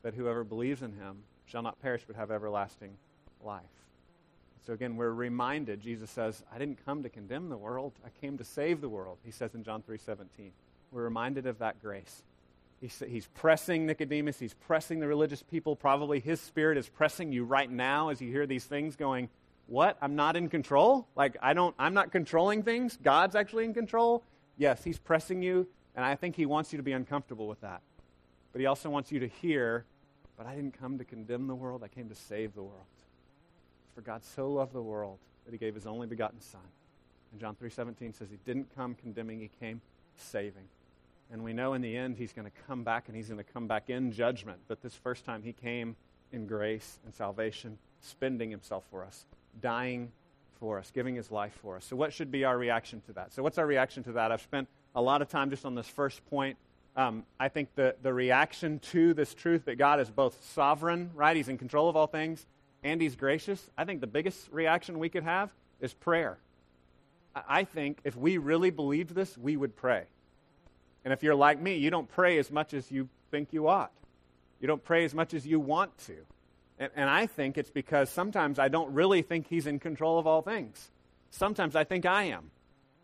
[0.03, 2.97] that whoever believes in him shall not perish but have everlasting
[3.43, 3.62] life.
[4.67, 7.93] So again, we're reminded, Jesus says, I didn't come to condemn the world.
[8.05, 10.51] I came to save the world, he says in John 3.17.
[10.90, 12.23] We're reminded of that grace.
[12.81, 14.38] He's, he's pressing Nicodemus.
[14.38, 15.75] He's pressing the religious people.
[15.75, 19.29] Probably his spirit is pressing you right now as you hear these things going,
[19.66, 19.96] what?
[20.00, 21.07] I'm not in control?
[21.16, 22.98] Like, I don't, I'm not controlling things?
[23.03, 24.22] God's actually in control?
[24.57, 27.81] Yes, he's pressing you, and I think he wants you to be uncomfortable with that.
[28.53, 29.85] But he also wants you to hear,
[30.37, 31.83] but I didn't come to condemn the world.
[31.83, 32.85] I came to save the world.
[33.94, 36.61] For God so loved the world that he gave his only begotten Son.
[37.33, 39.81] And John 3.17 says he didn't come condemning, he came
[40.16, 40.68] saving.
[41.33, 43.53] And we know in the end he's going to come back and he's going to
[43.53, 44.59] come back in judgment.
[44.68, 45.96] But this first time he came
[46.33, 49.24] in grace and salvation, spending himself for us,
[49.61, 50.12] dying
[50.61, 51.85] for us, giving his life for us.
[51.85, 53.33] So, what should be our reaction to that?
[53.33, 54.33] So, what's our reaction to that?
[54.33, 56.57] I've spent a lot of time just on this first point.
[56.97, 61.37] Um, I think the, the reaction to this truth that God is both sovereign, right?
[61.37, 62.47] He's in control of all things,
[62.85, 63.69] and he's gracious.
[63.77, 66.38] I think the biggest reaction we could have is prayer.
[67.49, 70.05] I think if we really believed this, we would pray.
[71.05, 73.90] And if you're like me, you don't pray as much as you think you ought.
[74.61, 76.14] You don't pray as much as you want to.
[76.79, 80.27] And, and, I think it's because sometimes I don't really think He's in control of
[80.27, 80.91] all things.
[81.31, 82.51] Sometimes I think I am.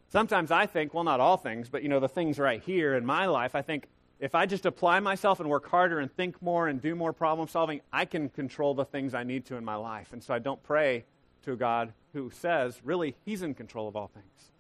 [0.09, 3.07] Sometimes I think, well, not all things, but you know, the things right here in
[3.07, 3.87] my life, I think
[4.19, 7.47] if I just apply myself and work harder and think more and do more problem
[7.49, 10.13] solving, I can control the things I need to in my life.
[10.13, 11.05] And so I don't pray
[11.43, 14.51] to a God who says, really, He's in control of all things.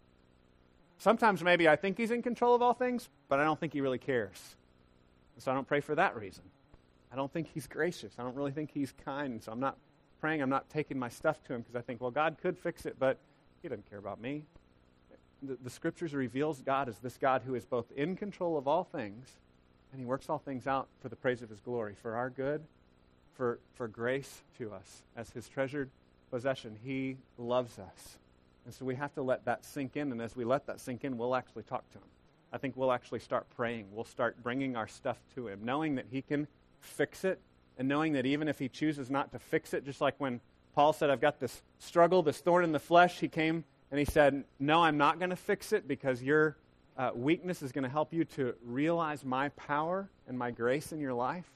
[1.00, 3.80] Sometimes maybe I think he's in control of all things, but I don't think he
[3.80, 4.54] really cares.
[5.38, 6.44] So I don't pray for that reason.
[7.12, 8.12] I don't think he's gracious.
[8.18, 9.42] I don't really think he's kind.
[9.42, 9.76] So I'm not
[10.20, 10.42] praying.
[10.42, 12.96] I'm not taking my stuff to him because I think, well, God could fix it,
[12.98, 13.18] but
[13.62, 14.44] he doesn't care about me.
[15.42, 18.84] The, the scriptures reveals God as this God who is both in control of all
[18.84, 19.26] things
[19.92, 22.62] and he works all things out for the praise of his glory, for our good,
[23.36, 25.90] for, for grace to us as his treasured
[26.30, 26.76] possession.
[26.84, 28.18] He loves us.
[28.64, 30.12] And so we have to let that sink in.
[30.12, 32.04] And as we let that sink in, we'll actually talk to Him.
[32.52, 33.86] I think we'll actually start praying.
[33.92, 36.46] We'll start bringing our stuff to Him, knowing that He can
[36.80, 37.40] fix it,
[37.78, 40.40] and knowing that even if He chooses not to fix it, just like when
[40.74, 44.04] Paul said, I've got this struggle, this thorn in the flesh, He came and He
[44.04, 46.56] said, No, I'm not going to fix it because your
[46.96, 51.00] uh, weakness is going to help you to realize my power and my grace in
[51.00, 51.50] your life.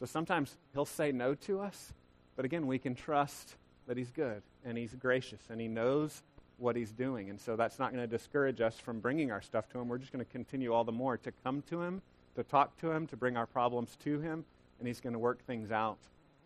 [0.00, 1.92] So sometimes He'll say no to us,
[2.36, 6.22] but again, we can trust that He's good and He's gracious and He knows
[6.58, 7.30] what he's doing.
[7.30, 9.88] And so that's not going to discourage us from bringing our stuff to him.
[9.88, 12.02] We're just going to continue all the more to come to him,
[12.36, 14.44] to talk to him, to bring our problems to him,
[14.78, 15.98] and he's going to work things out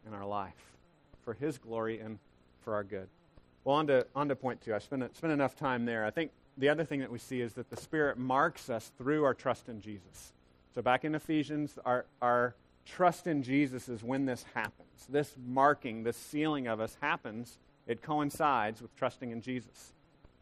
[0.06, 0.76] in our life
[1.24, 2.18] for his glory and
[2.64, 3.08] for our good.
[3.64, 4.74] Well, on to, on to point two.
[4.74, 6.04] I spent, spent enough time there.
[6.04, 9.24] I think the other thing that we see is that the Spirit marks us through
[9.24, 10.32] our trust in Jesus.
[10.74, 15.06] So back in Ephesians, our, our trust in Jesus is when this happens.
[15.08, 17.58] This marking, this sealing of us happens.
[17.86, 19.92] It coincides with trusting in Jesus.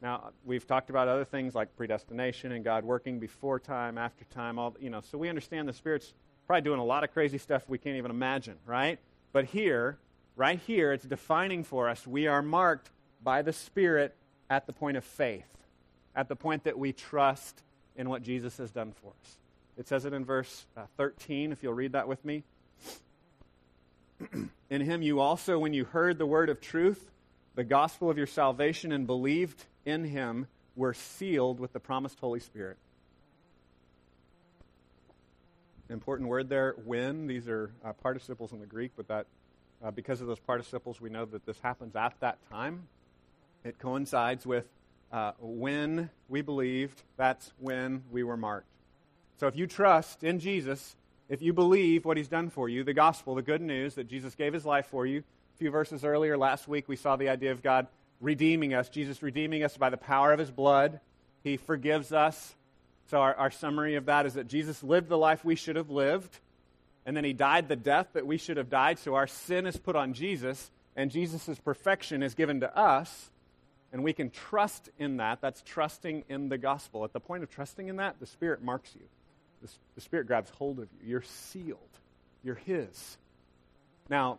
[0.03, 4.59] Now, we've talked about other things like predestination and God working before time, after time,
[4.59, 6.15] all, you know, so we understand the Spirit's
[6.51, 8.99] probably doing a lot of crazy stuff we can't even imagine, right?
[9.33, 9.99] But here,
[10.35, 12.91] right here, it's defining for us we are marked
[13.23, 14.17] by the Spirit
[14.51, 15.47] at the point of faith,
[16.17, 17.63] at the point that we trust
[17.95, 19.37] in what Jesus has done for us.
[19.79, 22.43] It says it in verse uh, 13, if you'll read that with me.
[24.71, 27.13] in him you also, when you heard the word of truth,
[27.55, 32.41] the gospel of your salvation, and believed in him were sealed with the promised Holy
[32.41, 32.77] Spirit.
[35.91, 37.27] Important word there, when.
[37.27, 39.27] These are uh, participles in the Greek, but that
[39.85, 42.87] uh, because of those participles, we know that this happens at that time.
[43.65, 44.67] It coincides with
[45.11, 48.69] uh, when we believed, that's when we were marked.
[49.39, 50.95] So if you trust in Jesus,
[51.29, 54.37] if you believe what he's done for you, the gospel, the good news that Jesus
[54.37, 55.25] gave his life for you,
[55.55, 57.89] a few verses earlier last week we saw the idea of God
[58.21, 61.01] redeeming us, Jesus redeeming us by the power of his blood.
[61.43, 62.55] He forgives us.
[63.11, 65.91] So our, our summary of that is that Jesus lived the life we should have
[65.91, 66.39] lived,
[67.05, 68.99] and then he died the death that we should have died.
[68.99, 73.31] So our sin is put on Jesus, and Jesus' perfection is given to us
[73.93, 75.41] and we can trust in that.
[75.41, 77.05] That's trusting in the gospel.
[77.05, 79.03] At the point of trusting in that, the Spirit marks you.
[79.63, 81.11] The, the Spirit grabs hold of you.
[81.11, 81.79] You're sealed,
[82.45, 83.19] you're His.
[84.09, 84.39] Now,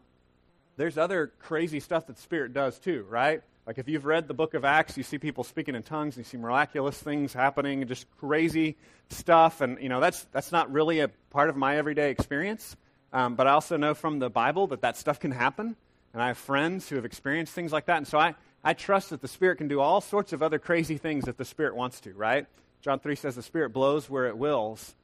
[0.77, 3.41] there's other crazy stuff that Spirit does too, right?
[3.67, 6.25] Like if you've read the book of Acts, you see people speaking in tongues, and
[6.25, 8.75] you see miraculous things happening, and just crazy
[9.09, 12.75] stuff, and you know that's that's not really a part of my everyday experience.
[13.13, 15.75] Um, but I also know from the Bible that that stuff can happen,
[16.13, 19.09] and I have friends who have experienced things like that, and so I I trust
[19.09, 21.99] that the Spirit can do all sorts of other crazy things that the Spirit wants
[22.01, 22.45] to, right?
[22.81, 24.95] John 3 says the Spirit blows where it wills.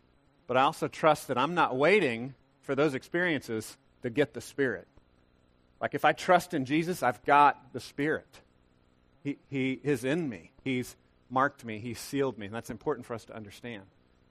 [0.48, 4.88] But I also trust that I'm not waiting for those experiences to get the Spirit.
[5.82, 8.28] Like if I trust in Jesus, I've got the Spirit.
[9.50, 10.52] He, is in me.
[10.64, 10.96] He's
[11.30, 11.80] marked me.
[11.80, 12.46] He's sealed me.
[12.46, 13.84] And that's important for us to understand.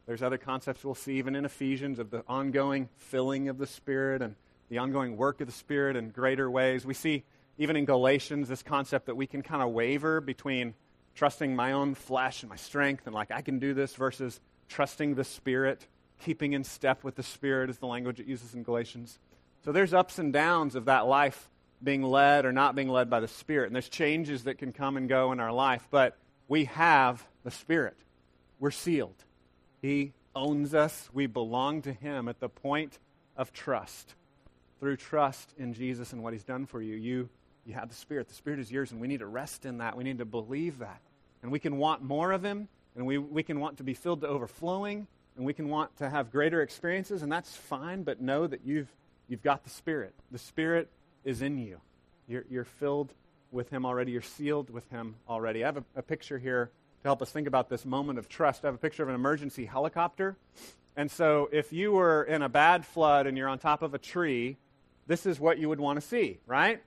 [0.07, 4.23] There's other concepts we'll see even in Ephesians of the ongoing filling of the Spirit
[4.23, 4.37] and
[4.69, 6.87] the ongoing work of the Spirit in greater ways.
[6.87, 7.25] We see
[7.59, 10.75] even in Galatians, this concept that we can kind of waver between
[11.15, 15.15] trusting my own flesh and my strength and like I can do this versus trusting
[15.15, 15.87] the Spirit,
[16.21, 19.19] keeping in step with the Spirit is the language it uses in Galatians.
[19.65, 21.49] So there's ups and downs of that life
[21.83, 23.67] being led or not being led by the Spirit.
[23.67, 26.17] And there's changes that can come and go in our life, but
[26.49, 27.97] we have the Spirit.
[28.59, 29.25] We're sealed.
[29.83, 31.09] He owns us.
[31.13, 32.99] We belong to Him at the point
[33.37, 34.15] of trust.
[34.81, 37.29] Through trust in Jesus and what He's done for you, you
[37.67, 38.29] you have the Spirit.
[38.29, 39.97] The Spirit is yours, and we need to rest in that.
[39.97, 41.01] We need to believe that.
[41.43, 44.21] And we can want more of Him, and we, we can want to be filled
[44.21, 48.47] to overflowing, and we can want to have greater experiences, and that's fine, but know
[48.47, 48.89] that you've,
[49.29, 50.15] you've got the Spirit.
[50.31, 50.89] The Spirit
[51.27, 51.79] is in you.
[52.27, 53.13] You're, you're filled
[53.51, 55.63] with Him already, you're sealed with Him already.
[55.63, 56.71] I have a, a picture here
[57.03, 58.65] to help us think about this moment of trust.
[58.65, 60.37] I have a picture of an emergency helicopter.
[60.97, 63.99] And so, if you were in a bad flood and you're on top of a
[63.99, 64.57] tree,
[65.07, 66.81] this is what you would want to see, right?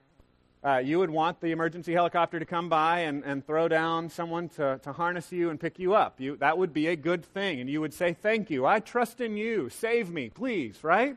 [0.62, 4.48] uh, you would want the emergency helicopter to come by and, and throw down someone
[4.50, 6.20] to, to harness you and pick you up.
[6.20, 7.60] You, that would be a good thing.
[7.60, 8.66] And you would say, Thank you.
[8.66, 9.70] I trust in you.
[9.70, 11.16] Save me, please, right?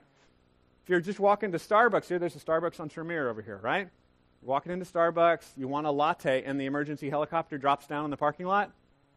[0.83, 3.87] If you're just walking to Starbucks, here, there's a Starbucks on Tremere over here, right?
[4.41, 8.11] You're walking into Starbucks, you want a latte, and the emergency helicopter drops down in
[8.11, 8.69] the parking lot.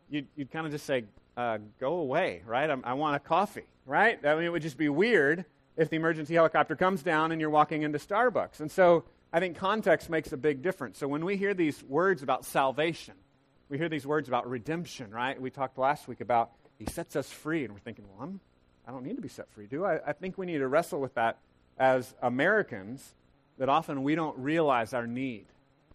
[0.09, 1.05] You'd, you'd kind of just say,
[1.37, 2.71] uh, Go away, right?
[2.71, 4.25] I, I want a coffee, right?
[4.25, 5.45] I mean, it would just be weird
[5.77, 8.61] if the emergency helicopter comes down and you're walking into Starbucks.
[8.61, 10.99] And so, I think context makes a big difference.
[10.99, 13.15] So when we hear these words about salvation,
[13.69, 15.39] we hear these words about redemption, right?
[15.39, 18.41] We talked last week about he sets us free, and we're thinking, well, I'm,
[18.87, 19.99] I don't need to be set free, do I?
[20.07, 21.39] I think we need to wrestle with that
[21.79, 23.15] as Americans,
[23.59, 25.47] that often we don't realize our need.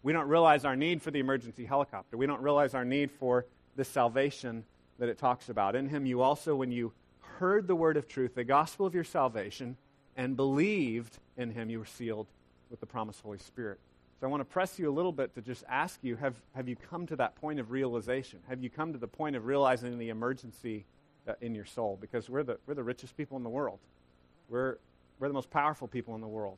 [0.03, 2.17] We don't realize our need for the emergency helicopter.
[2.17, 4.63] We don't realize our need for the salvation
[4.99, 5.75] that it talks about.
[5.75, 6.91] In him, you also, when you
[7.39, 9.77] heard the word of truth, the gospel of your salvation,
[10.15, 12.27] and believed in him, you were sealed
[12.69, 13.79] with the promised Holy Spirit.
[14.19, 16.67] So I want to press you a little bit to just ask you have, have
[16.67, 18.39] you come to that point of realization?
[18.47, 20.85] Have you come to the point of realizing the emergency
[21.27, 21.97] uh, in your soul?
[21.99, 23.79] Because we're the, we're the richest people in the world.
[24.47, 24.77] We're,
[25.21, 26.57] we're the most powerful people in the world.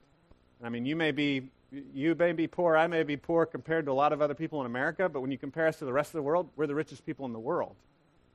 [0.63, 1.49] I mean, you may, be,
[1.93, 4.61] you may be poor, I may be poor compared to a lot of other people
[4.61, 6.73] in America, but when you compare us to the rest of the world, we're the
[6.73, 7.75] richest people in the world.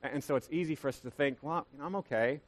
[0.02, 2.40] And so it's easy for us to think, well, you know, I'm okay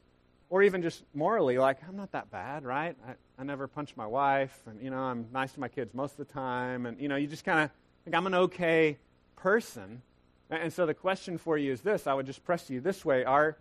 [0.51, 2.95] or even just morally, like, I'm not that bad, right?
[3.07, 6.19] I, I never punch my wife, and, you know, I'm nice to my kids most
[6.19, 7.71] of the time, and, you know, you just kind of
[8.03, 8.97] think I'm an okay
[9.37, 10.01] person.
[10.49, 13.05] And, and so the question for you is this I would just press you this
[13.05, 13.57] way are,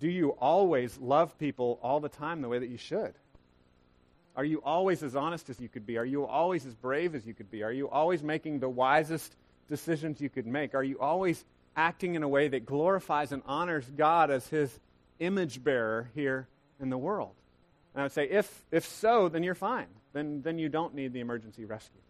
[0.00, 3.14] Do you always love people all the time the way that you should?
[4.36, 5.96] Are you always as honest as you could be?
[5.96, 7.62] Are you always as brave as you could be?
[7.62, 9.34] Are you always making the wisest
[9.68, 10.74] decisions you could make?
[10.74, 11.42] Are you always
[11.74, 14.78] acting in a way that glorifies and honors God as His
[15.18, 17.32] image bearer here in the world?
[17.94, 19.86] And I would say, if, if so, then you're fine.
[20.12, 22.00] Then, then you don't need the emergency rescue.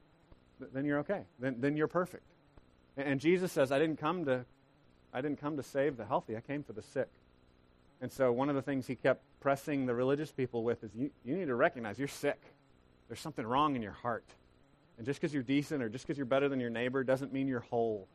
[0.73, 1.23] Then you're okay.
[1.39, 2.25] Then, then you're perfect.
[2.97, 4.45] And Jesus says, I didn't, come to,
[5.13, 7.09] I didn't come to save the healthy, I came for the sick.
[8.01, 11.11] And so one of the things he kept pressing the religious people with is you,
[11.25, 12.41] you need to recognize you're sick.
[13.09, 14.25] There's something wrong in your heart.
[14.99, 17.49] And just because you're decent or just because you're better than your neighbor doesn't mean
[17.49, 18.09] you're whole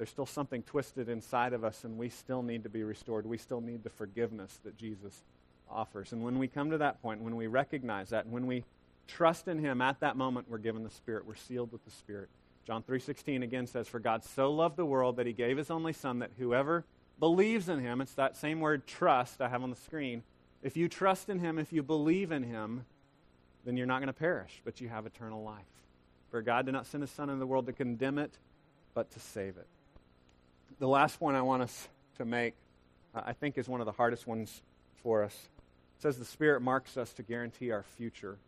[0.00, 3.26] there's still something twisted inside of us, and we still need to be restored.
[3.26, 5.20] We still need the forgiveness that Jesus
[5.70, 6.12] offers.
[6.14, 8.64] And when we come to that point, when we recognize that, and when we
[9.06, 11.26] trust in him at that moment, we're given the Spirit.
[11.26, 12.30] We're sealed with the Spirit.
[12.64, 15.92] John 3:16 again says, "For God so loved the world that he gave his only
[15.92, 16.86] son that whoever
[17.20, 20.24] believes in him, it's that same word trust I have on the screen.
[20.62, 22.86] If you trust in him, if you believe in him,
[23.64, 25.64] then you're not going to perish, but you have eternal life.
[26.30, 28.38] For God did not send his son into the world to condemn it,
[28.94, 29.66] but to save it."
[30.78, 32.54] The last point I want us to make,
[33.14, 34.62] I think, is one of the hardest ones
[35.02, 35.48] for us.
[35.96, 38.38] It says the Spirit marks us to guarantee our future.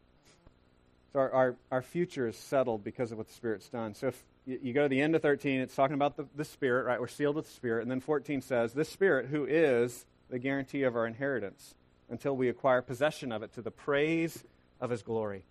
[1.12, 3.94] So our, our, our future is settled because of what the Spirit's done.
[3.94, 6.84] So if you, go to the end of 13, it's talking about the, the Spirit,
[6.84, 6.98] right?
[6.98, 7.82] We're sealed with the Spirit.
[7.82, 11.74] And then 14 says, This Spirit, who is the guarantee of our inheritance,
[12.08, 14.42] until we acquire possession of it to the praise
[14.80, 15.44] of His glory.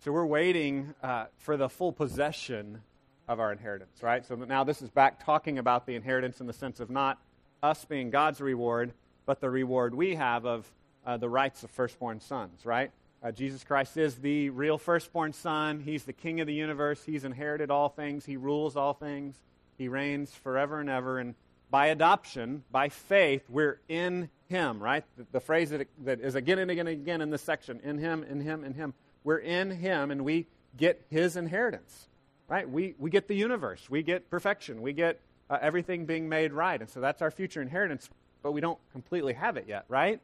[0.00, 2.82] So we're waiting uh, for the full possession
[3.28, 4.26] of our inheritance, right?
[4.26, 7.18] So now this is back talking about the inheritance in the sense of not
[7.62, 8.92] us being God's reward,
[9.26, 10.70] but the reward we have of
[11.06, 12.90] uh, the rights of firstborn sons, right?
[13.24, 15.78] Uh, Jesus Christ is the real firstborn son.
[15.78, 17.04] He's the king of the universe.
[17.04, 18.24] He's inherited all things.
[18.24, 19.36] He rules all things.
[19.78, 21.20] He reigns forever and ever.
[21.20, 21.36] And
[21.70, 25.04] by adoption, by faith, we're in him, right?
[25.16, 27.98] The, the phrase that, that is again and again and again in this section in
[27.98, 28.92] him, in him, in him.
[29.22, 32.08] We're in him and we get his inheritance,
[32.48, 32.68] right?
[32.68, 33.88] We, we get the universe.
[33.88, 34.82] We get perfection.
[34.82, 36.80] We get uh, everything being made right.
[36.80, 38.10] And so that's our future inheritance,
[38.42, 40.18] but we don't completely have it yet, right?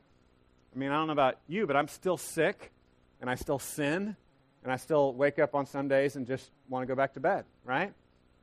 [0.75, 2.73] I mean, I don't know about you, but I'm still sick
[3.21, 4.17] and I still sin
[4.63, 7.21] and I still wake up on some days and just want to go back to
[7.21, 7.93] bed, right?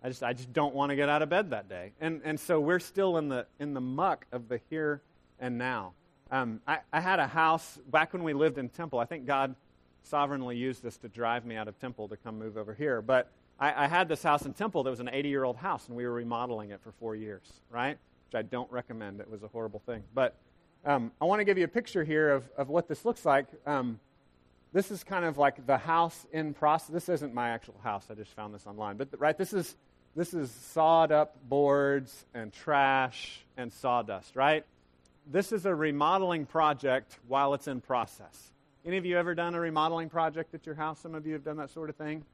[0.03, 1.91] I just, I just don't want to get out of bed that day.
[1.99, 5.01] And, and so we're still in the, in the muck of the here
[5.39, 5.93] and now.
[6.31, 8.99] Um, I, I had a house back when we lived in Temple.
[8.99, 9.55] I think God
[10.03, 13.01] sovereignly used this to drive me out of Temple to come move over here.
[13.01, 15.87] But I, I had this house in Temple that was an 80 year old house,
[15.87, 17.97] and we were remodeling it for four years, right?
[18.27, 19.19] Which I don't recommend.
[19.19, 20.03] It was a horrible thing.
[20.13, 20.35] But
[20.85, 23.47] um, I want to give you a picture here of, of what this looks like.
[23.65, 23.99] Um,
[24.75, 26.89] this is kind of like the house in process.
[26.89, 28.07] This isn't my actual house.
[28.11, 28.97] I just found this online.
[28.97, 29.73] But right, this is
[30.17, 34.65] this is sawed up boards and trash and sawdust, right?
[35.31, 38.51] This is a remodeling project while it's in process.
[38.85, 40.99] Any of you ever done a remodeling project at your house?
[40.99, 42.25] Some of you have done that sort of thing.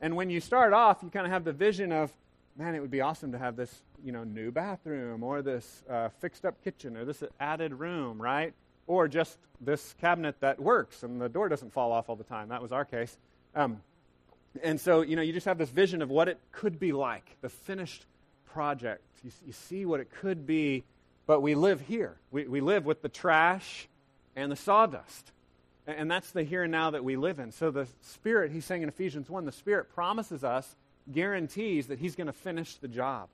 [0.00, 2.12] And when you start off, you kind of have the vision of,
[2.56, 6.10] man, it would be awesome to have this, you know, new bathroom or this uh,
[6.20, 8.54] fixed up kitchen or this added room, right?
[8.88, 12.48] Or just this cabinet that works and the door doesn't fall off all the time.
[12.48, 13.16] That was our case.
[13.54, 13.80] Um,
[14.62, 17.36] and so, you know, you just have this vision of what it could be like,
[17.42, 18.06] the finished
[18.46, 19.02] project.
[19.22, 20.84] You, you see what it could be,
[21.26, 22.16] but we live here.
[22.30, 23.88] We, we live with the trash
[24.34, 25.30] and the sawdust.
[25.86, 27.52] And, and that's the here and now that we live in.
[27.52, 30.76] So the Spirit, he's saying in Ephesians 1, the Spirit promises us,
[31.12, 33.28] guarantees that he's going to finish the job.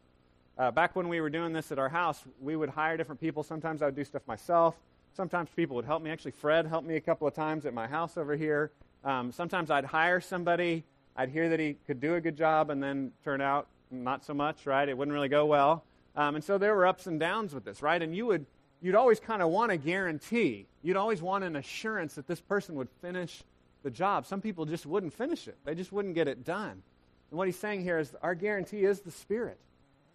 [0.56, 3.42] Uh, back when we were doing this at our house, we would hire different people.
[3.42, 4.76] Sometimes I would do stuff myself.
[5.14, 6.10] Sometimes people would help me.
[6.10, 8.72] Actually, Fred helped me a couple of times at my house over here.
[9.04, 10.82] Um, sometimes I'd hire somebody.
[11.14, 14.34] I'd hear that he could do a good job and then turn out not so
[14.34, 14.88] much, right?
[14.88, 15.84] It wouldn't really go well.
[16.16, 18.02] Um, and so there were ups and downs with this, right?
[18.02, 18.44] And you would,
[18.82, 20.66] you'd always kind of want a guarantee.
[20.82, 23.44] You'd always want an assurance that this person would finish
[23.84, 24.26] the job.
[24.26, 25.56] Some people just wouldn't finish it.
[25.64, 26.82] They just wouldn't get it done.
[27.30, 29.58] And what he's saying here is our guarantee is the Spirit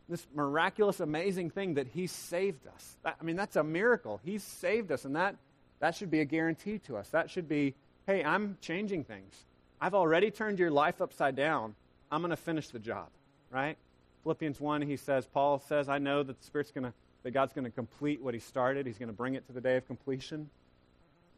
[0.10, 2.98] this miraculous, amazing thing that He saved us.
[3.06, 4.20] I mean, that's a miracle.
[4.24, 5.36] He saved us, and that,
[5.80, 7.10] that should be a guarantee to us.
[7.10, 7.76] That should be,
[8.08, 9.34] hey, I'm changing things.
[9.80, 11.76] I've already turned your life upside down.
[12.12, 13.08] I'm going to finish the job,
[13.52, 13.78] right?
[14.24, 16.94] Philippians 1, he says, Paul says, I know that the Spirit's going to,
[17.24, 18.88] that God's going to complete what He started.
[18.88, 20.50] He's going to bring it to the day of completion.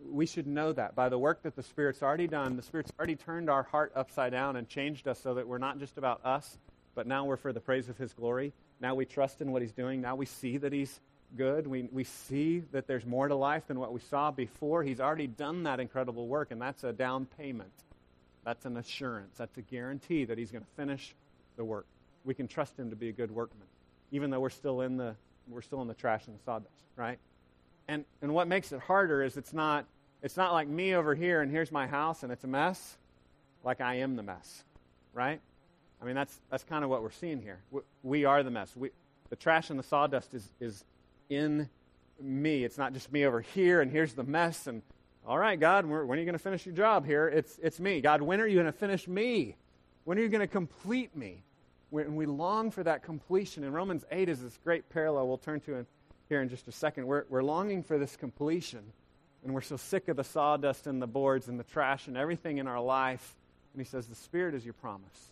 [0.09, 3.15] We should know that by the work that the Spirit's already done, the Spirit's already
[3.15, 6.57] turned our heart upside down and changed us so that we're not just about us,
[6.95, 8.53] but now we're for the praise of his glory.
[8.79, 10.01] Now we trust in what he's doing.
[10.01, 10.99] Now we see that he's
[11.37, 11.67] good.
[11.67, 14.83] We, we see that there's more to life than what we saw before.
[14.83, 17.71] He's already done that incredible work, and that's a down payment.
[18.43, 19.37] That's an assurance.
[19.37, 21.15] That's a guarantee that he's going to finish
[21.57, 21.85] the work.
[22.25, 23.67] We can trust him to be a good workman,
[24.11, 25.15] even though we're still in the,
[25.47, 27.19] we're still in the trash and the sawdust, right?
[27.87, 29.85] And, and what makes it harder is it's not,
[30.21, 32.97] it's not like me over here and here's my house and it's a mess,
[33.63, 34.63] like I am the mess,
[35.13, 35.41] right?
[36.01, 37.59] I mean, that's, that's kind of what we're seeing here.
[37.69, 38.75] We, we are the mess.
[38.75, 38.89] We,
[39.29, 40.83] the trash and the sawdust is, is
[41.29, 41.69] in
[42.19, 42.63] me.
[42.63, 44.67] It's not just me over here, and here's the mess.
[44.67, 44.81] And
[45.25, 47.27] all right, God, when are you going to finish your job here?
[47.27, 48.01] It's, it's me.
[48.01, 49.55] God, when are you going to finish me?
[50.03, 51.43] When are you going to complete me?
[51.91, 53.63] When we long for that completion.
[53.63, 55.85] And Romans 8 is this great parallel we'll turn to in,
[56.29, 57.05] here in just a second.
[57.05, 58.81] We're, we're longing for this completion.
[59.43, 62.57] And we're so sick of the sawdust and the boards and the trash and everything
[62.57, 63.35] in our life.
[63.73, 65.31] And he says, The Spirit is your promise.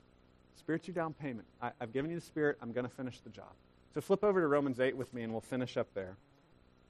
[0.60, 1.48] Spirit's your down payment.
[1.62, 2.58] I, have given you the Spirit.
[2.62, 3.52] I'm going to finish the job.
[3.94, 6.18] So flip over to Romans 8 with me, and we'll finish up there.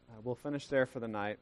[0.09, 1.37] Uh, we'll finish there for the night.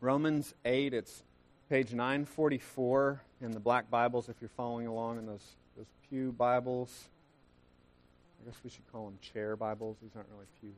[0.00, 1.22] Romans 8, it's
[1.70, 7.08] page 944 in the black Bibles if you're following along in those, those Pew Bibles.
[8.42, 9.96] I guess we should call them chair Bibles.
[10.02, 10.72] These aren't really pews.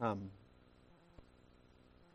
[0.00, 0.30] Um,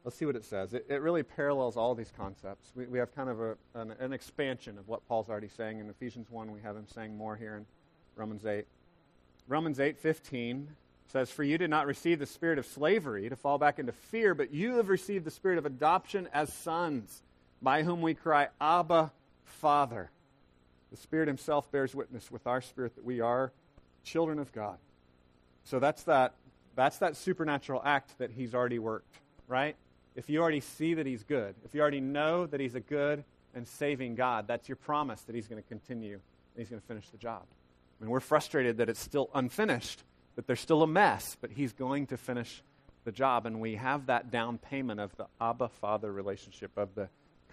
[0.09, 0.73] let's see what it says.
[0.73, 2.71] It, it really parallels all these concepts.
[2.75, 5.87] We, we have kind of a, an, an expansion of what Paul's already saying in
[5.87, 6.51] Ephesians 1.
[6.51, 7.67] We have him saying more here in
[8.15, 8.65] Romans 8.
[9.47, 10.65] Romans 8:15
[11.05, 14.33] says, For you did not receive the spirit of slavery to fall back into fear,
[14.33, 17.21] but you have received the spirit of adoption as sons,
[17.61, 19.11] by whom we cry, Abba,
[19.43, 20.09] Father.
[20.89, 23.51] The Spirit Himself bears witness with our spirit that we are
[24.03, 24.79] children of God.
[25.65, 26.33] So that's that,
[26.75, 29.75] that's that supernatural act that He's already worked, right?
[30.15, 33.23] If you already see that He's good, if you already know that He's a good
[33.55, 36.21] and saving God, that's your promise that He's going to continue and
[36.57, 37.43] He's going to finish the job.
[37.99, 40.03] I mean, we're frustrated that it's still unfinished,
[40.35, 42.63] that there's still a mess, but He's going to finish
[43.05, 43.45] the job.
[43.45, 47.09] And we have that down payment of the Abba Father relationship of the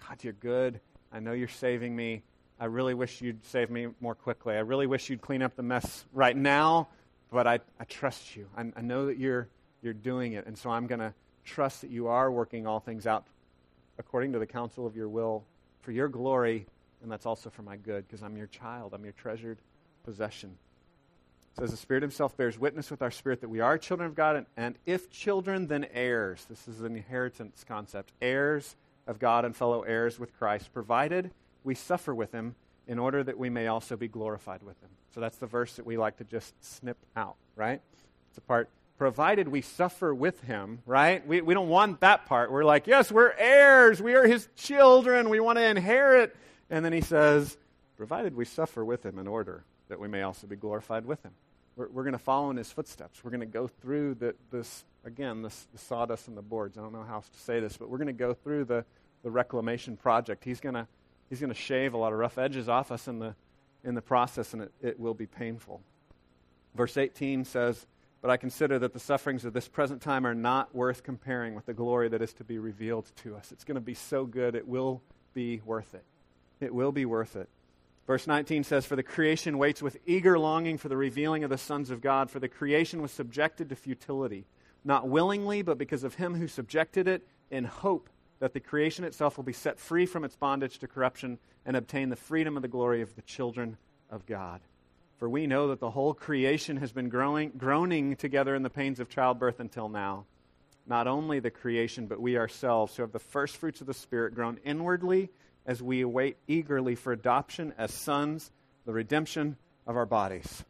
[0.07, 0.79] God, you're good.
[1.11, 2.23] I know you're saving me.
[2.59, 4.55] I really wish you'd save me more quickly.
[4.55, 6.87] I really wish you'd clean up the mess right now,
[7.31, 8.47] but I, I trust you.
[8.55, 9.47] I, I know that you're,
[9.81, 11.13] you're doing it, and so I'm going to
[11.47, 13.25] trust that you are working all things out
[13.97, 15.43] according to the counsel of your will
[15.81, 16.67] for your glory,
[17.01, 18.93] and that's also for my good, because I'm your child.
[18.93, 19.57] I'm your treasured
[20.03, 20.57] possession.
[21.53, 24.15] It says the Spirit Himself bears witness with our spirit that we are children of
[24.15, 26.45] God, and, and if children, then heirs.
[26.49, 28.11] This is an inheritance concept.
[28.21, 28.75] Heirs
[29.07, 31.31] of God and fellow heirs with Christ, provided
[31.63, 32.55] we suffer with him
[32.87, 34.89] in order that we may also be glorified with him.
[35.13, 37.81] So that's the verse that we like to just snip out, right?
[38.29, 41.25] It's a part, provided we suffer with him, right?
[41.27, 42.51] We, we don't want that part.
[42.51, 44.01] We're like, yes, we're heirs.
[44.01, 45.29] We are his children.
[45.29, 46.35] We want to inherit.
[46.69, 47.57] And then he says,
[47.95, 51.31] provided we suffer with him in order that we may also be glorified with him.
[51.75, 53.23] We're, we're going to follow in his footsteps.
[53.23, 56.77] We're going to go through the, this, again, this, the sawdust and the boards.
[56.77, 58.83] I don't know how else to say this, but we're going to go through the,
[59.23, 60.43] the reclamation project.
[60.43, 60.87] He's going to
[61.29, 63.35] He's going to shave a lot of rough edges off us in the,
[63.83, 65.81] in the process, and it, it will be painful.
[66.75, 67.85] Verse 18 says,
[68.21, 71.65] But I consider that the sufferings of this present time are not worth comparing with
[71.65, 73.51] the glory that is to be revealed to us.
[73.51, 75.01] It's going to be so good, it will
[75.33, 76.03] be worth it.
[76.59, 77.47] It will be worth it.
[78.07, 81.57] Verse 19 says, For the creation waits with eager longing for the revealing of the
[81.57, 84.45] sons of God, for the creation was subjected to futility,
[84.83, 88.09] not willingly, but because of him who subjected it, in hope
[88.39, 92.09] that the creation itself will be set free from its bondage to corruption and obtain
[92.09, 93.77] the freedom of the glory of the children
[94.09, 94.61] of God.
[95.17, 98.99] For we know that the whole creation has been growing, groaning together in the pains
[98.99, 100.25] of childbirth until now.
[100.85, 104.35] Not only the creation, but we ourselves, who have the first fruits of the Spirit,
[104.35, 105.29] groan inwardly
[105.65, 108.51] as we await eagerly for adoption as sons,
[108.85, 110.63] the redemption of our bodies.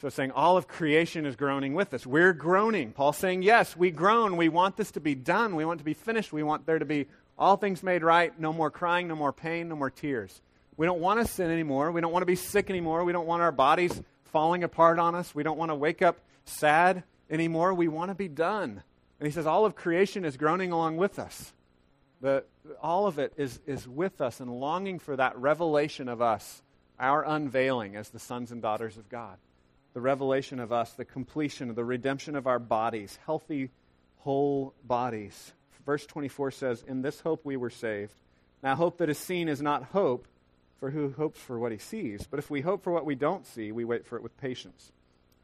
[0.00, 2.06] So saying all of creation is groaning with us.
[2.06, 2.92] We're groaning.
[2.92, 4.36] Paul's saying, yes, we groan.
[4.36, 5.56] We want this to be done.
[5.56, 6.32] We want to be finished.
[6.32, 8.38] We want there to be all things made right.
[8.38, 10.40] No more crying, no more pain, no more tears.
[10.78, 11.92] We don't want to sin anymore.
[11.92, 13.04] We don't want to be sick anymore.
[13.04, 14.00] We don't want our bodies
[14.32, 15.34] falling apart on us.
[15.34, 17.74] We don't want to wake up sad anymore.
[17.74, 18.82] We want to be done.
[19.20, 21.52] And he says all of creation is groaning along with us.
[22.22, 22.44] The,
[22.80, 26.62] all of it is, is with us and longing for that revelation of us,
[26.98, 29.36] our unveiling as the sons and daughters of God
[29.94, 33.70] the revelation of us, the completion the redemption of our bodies, healthy,
[34.18, 35.52] whole bodies.
[35.84, 38.14] Verse 24 says, In this hope we were saved.
[38.62, 40.28] Now, hope that is seen is not hope,
[40.78, 42.26] for who hopes for what he sees?
[42.30, 44.92] But if we hope for what we don't see, we wait for it with patience.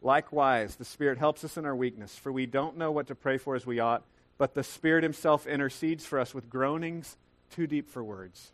[0.01, 3.39] Likewise, the Spirit helps us in our weakness, for we don't know what to pray
[3.39, 4.05] for as we ought,
[4.37, 7.16] but the Spirit Himself intercedes for us with groanings
[7.51, 8.53] too deep for words.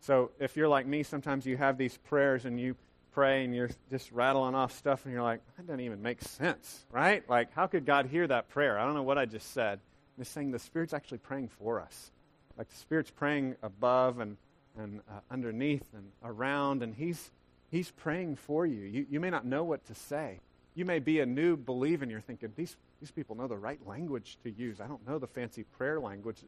[0.00, 2.76] So, if you're like me, sometimes you have these prayers and you
[3.12, 6.84] pray and you're just rattling off stuff and you're like, that doesn't even make sense,
[6.92, 7.26] right?
[7.30, 8.78] Like, how could God hear that prayer?
[8.78, 9.78] I don't know what I just said.
[10.16, 12.10] I'm just saying the Spirit's actually praying for us.
[12.58, 14.36] Like the Spirit's praying above and,
[14.78, 17.30] and uh, underneath and around, and He's,
[17.70, 18.82] he's praying for you.
[18.82, 19.06] you.
[19.08, 20.40] You may not know what to say.
[20.74, 23.78] You may be a new believer and you're thinking, these, these people know the right
[23.86, 24.80] language to use.
[24.80, 26.38] I don't know the fancy prayer language.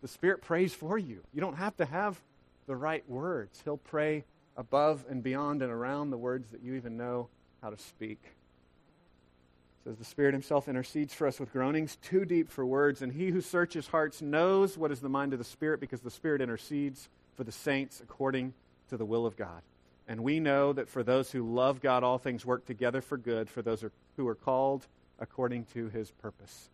[0.00, 1.22] The Spirit prays for you.
[1.32, 2.20] You don't have to have
[2.66, 3.60] the right words.
[3.64, 4.24] He'll pray
[4.56, 7.28] above and beyond and around the words that you even know
[7.62, 8.20] how to speak.
[8.22, 13.12] It says the Spirit Himself intercedes for us with groanings too deep for words, and
[13.12, 16.40] He who searches hearts knows what is the mind of the Spirit, because the Spirit
[16.40, 18.54] intercedes for the saints according
[18.88, 19.62] to the will of God.
[20.06, 23.48] And we know that for those who love God, all things work together for good,
[23.48, 23.84] for those
[24.16, 24.86] who are called
[25.18, 26.68] according to His purpose.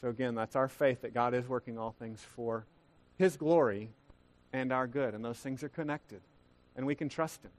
[0.00, 2.64] So again, that's our faith that God is working all things for
[3.16, 3.90] His glory
[4.52, 6.20] and our good, and those things are connected
[6.78, 7.50] and we can trust Him.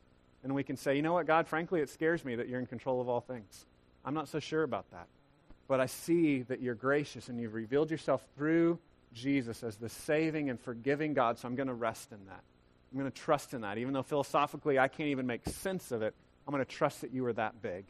[0.44, 2.66] And we can say, you know what, God, frankly, it scares me that you're in
[2.66, 3.66] control of all things.
[4.06, 5.08] I'm not so sure about that.
[5.68, 8.80] But I see that you're gracious and you've revealed yourself through
[9.14, 12.44] Jesus as the saving and forgiving God, so I'm going to rest in that.
[12.92, 13.78] I'm going to trust in that.
[13.78, 16.16] Even though philosophically I can't even make sense of it,
[16.48, 17.86] I'm going to trust that you are that big.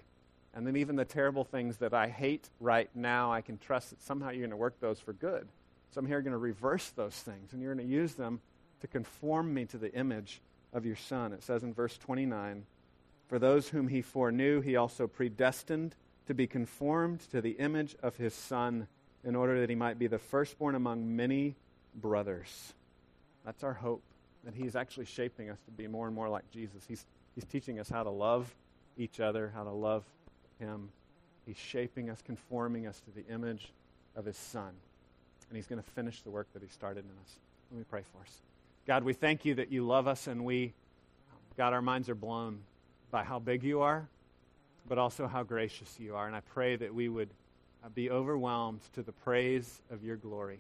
[0.54, 4.02] And then even the terrible things that I hate right now, I can trust that
[4.02, 5.48] somehow you're going to work those for good.
[5.92, 8.42] So I'm here going to reverse those things, and you're going to use them
[8.82, 10.42] to conform me to the image
[10.74, 11.34] of your Son.
[11.34, 12.66] It says in verse 29
[13.28, 15.96] For those whom he foreknew, he also predestined
[16.28, 18.88] to be conformed to the image of his Son,
[19.24, 21.56] in order that he might be the firstborn among many
[21.96, 22.74] brothers.
[23.46, 24.02] That's our hope,
[24.44, 26.84] that he's actually shaping us to be more and more like Jesus.
[26.88, 27.06] He's,
[27.36, 28.54] he's teaching us how to love
[28.98, 30.04] each other, how to love
[30.60, 30.90] him.
[31.46, 33.72] He's shaping us, conforming us to the image
[34.16, 34.72] of his Son.
[35.50, 37.40] And he's going to finish the work that he started in us.
[37.72, 38.42] Let me pray for us.
[38.86, 40.74] God, we thank you that you love us, and we,
[41.58, 42.60] God, our minds are blown
[43.12, 44.08] by how big you are,
[44.88, 46.28] but also how gracious you are.
[46.28, 47.30] And I pray that we would
[47.96, 50.60] be overwhelmed to the praise of your glory.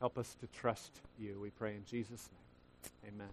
[0.00, 3.14] Help us to trust you, we pray in Jesus' name.
[3.14, 3.28] Amen.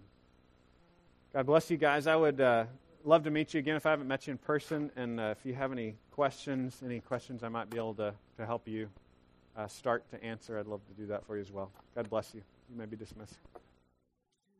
[1.32, 2.06] God bless you guys.
[2.06, 2.64] I would uh,
[3.04, 4.90] love to meet you again if I haven't met you in person.
[4.96, 8.46] And uh, if you have any questions, any questions I might be able to, to
[8.46, 8.88] help you
[9.56, 11.70] uh, start to answer, I'd love to do that for you as well.
[11.94, 12.42] God bless you.
[12.70, 13.36] You may be dismissed.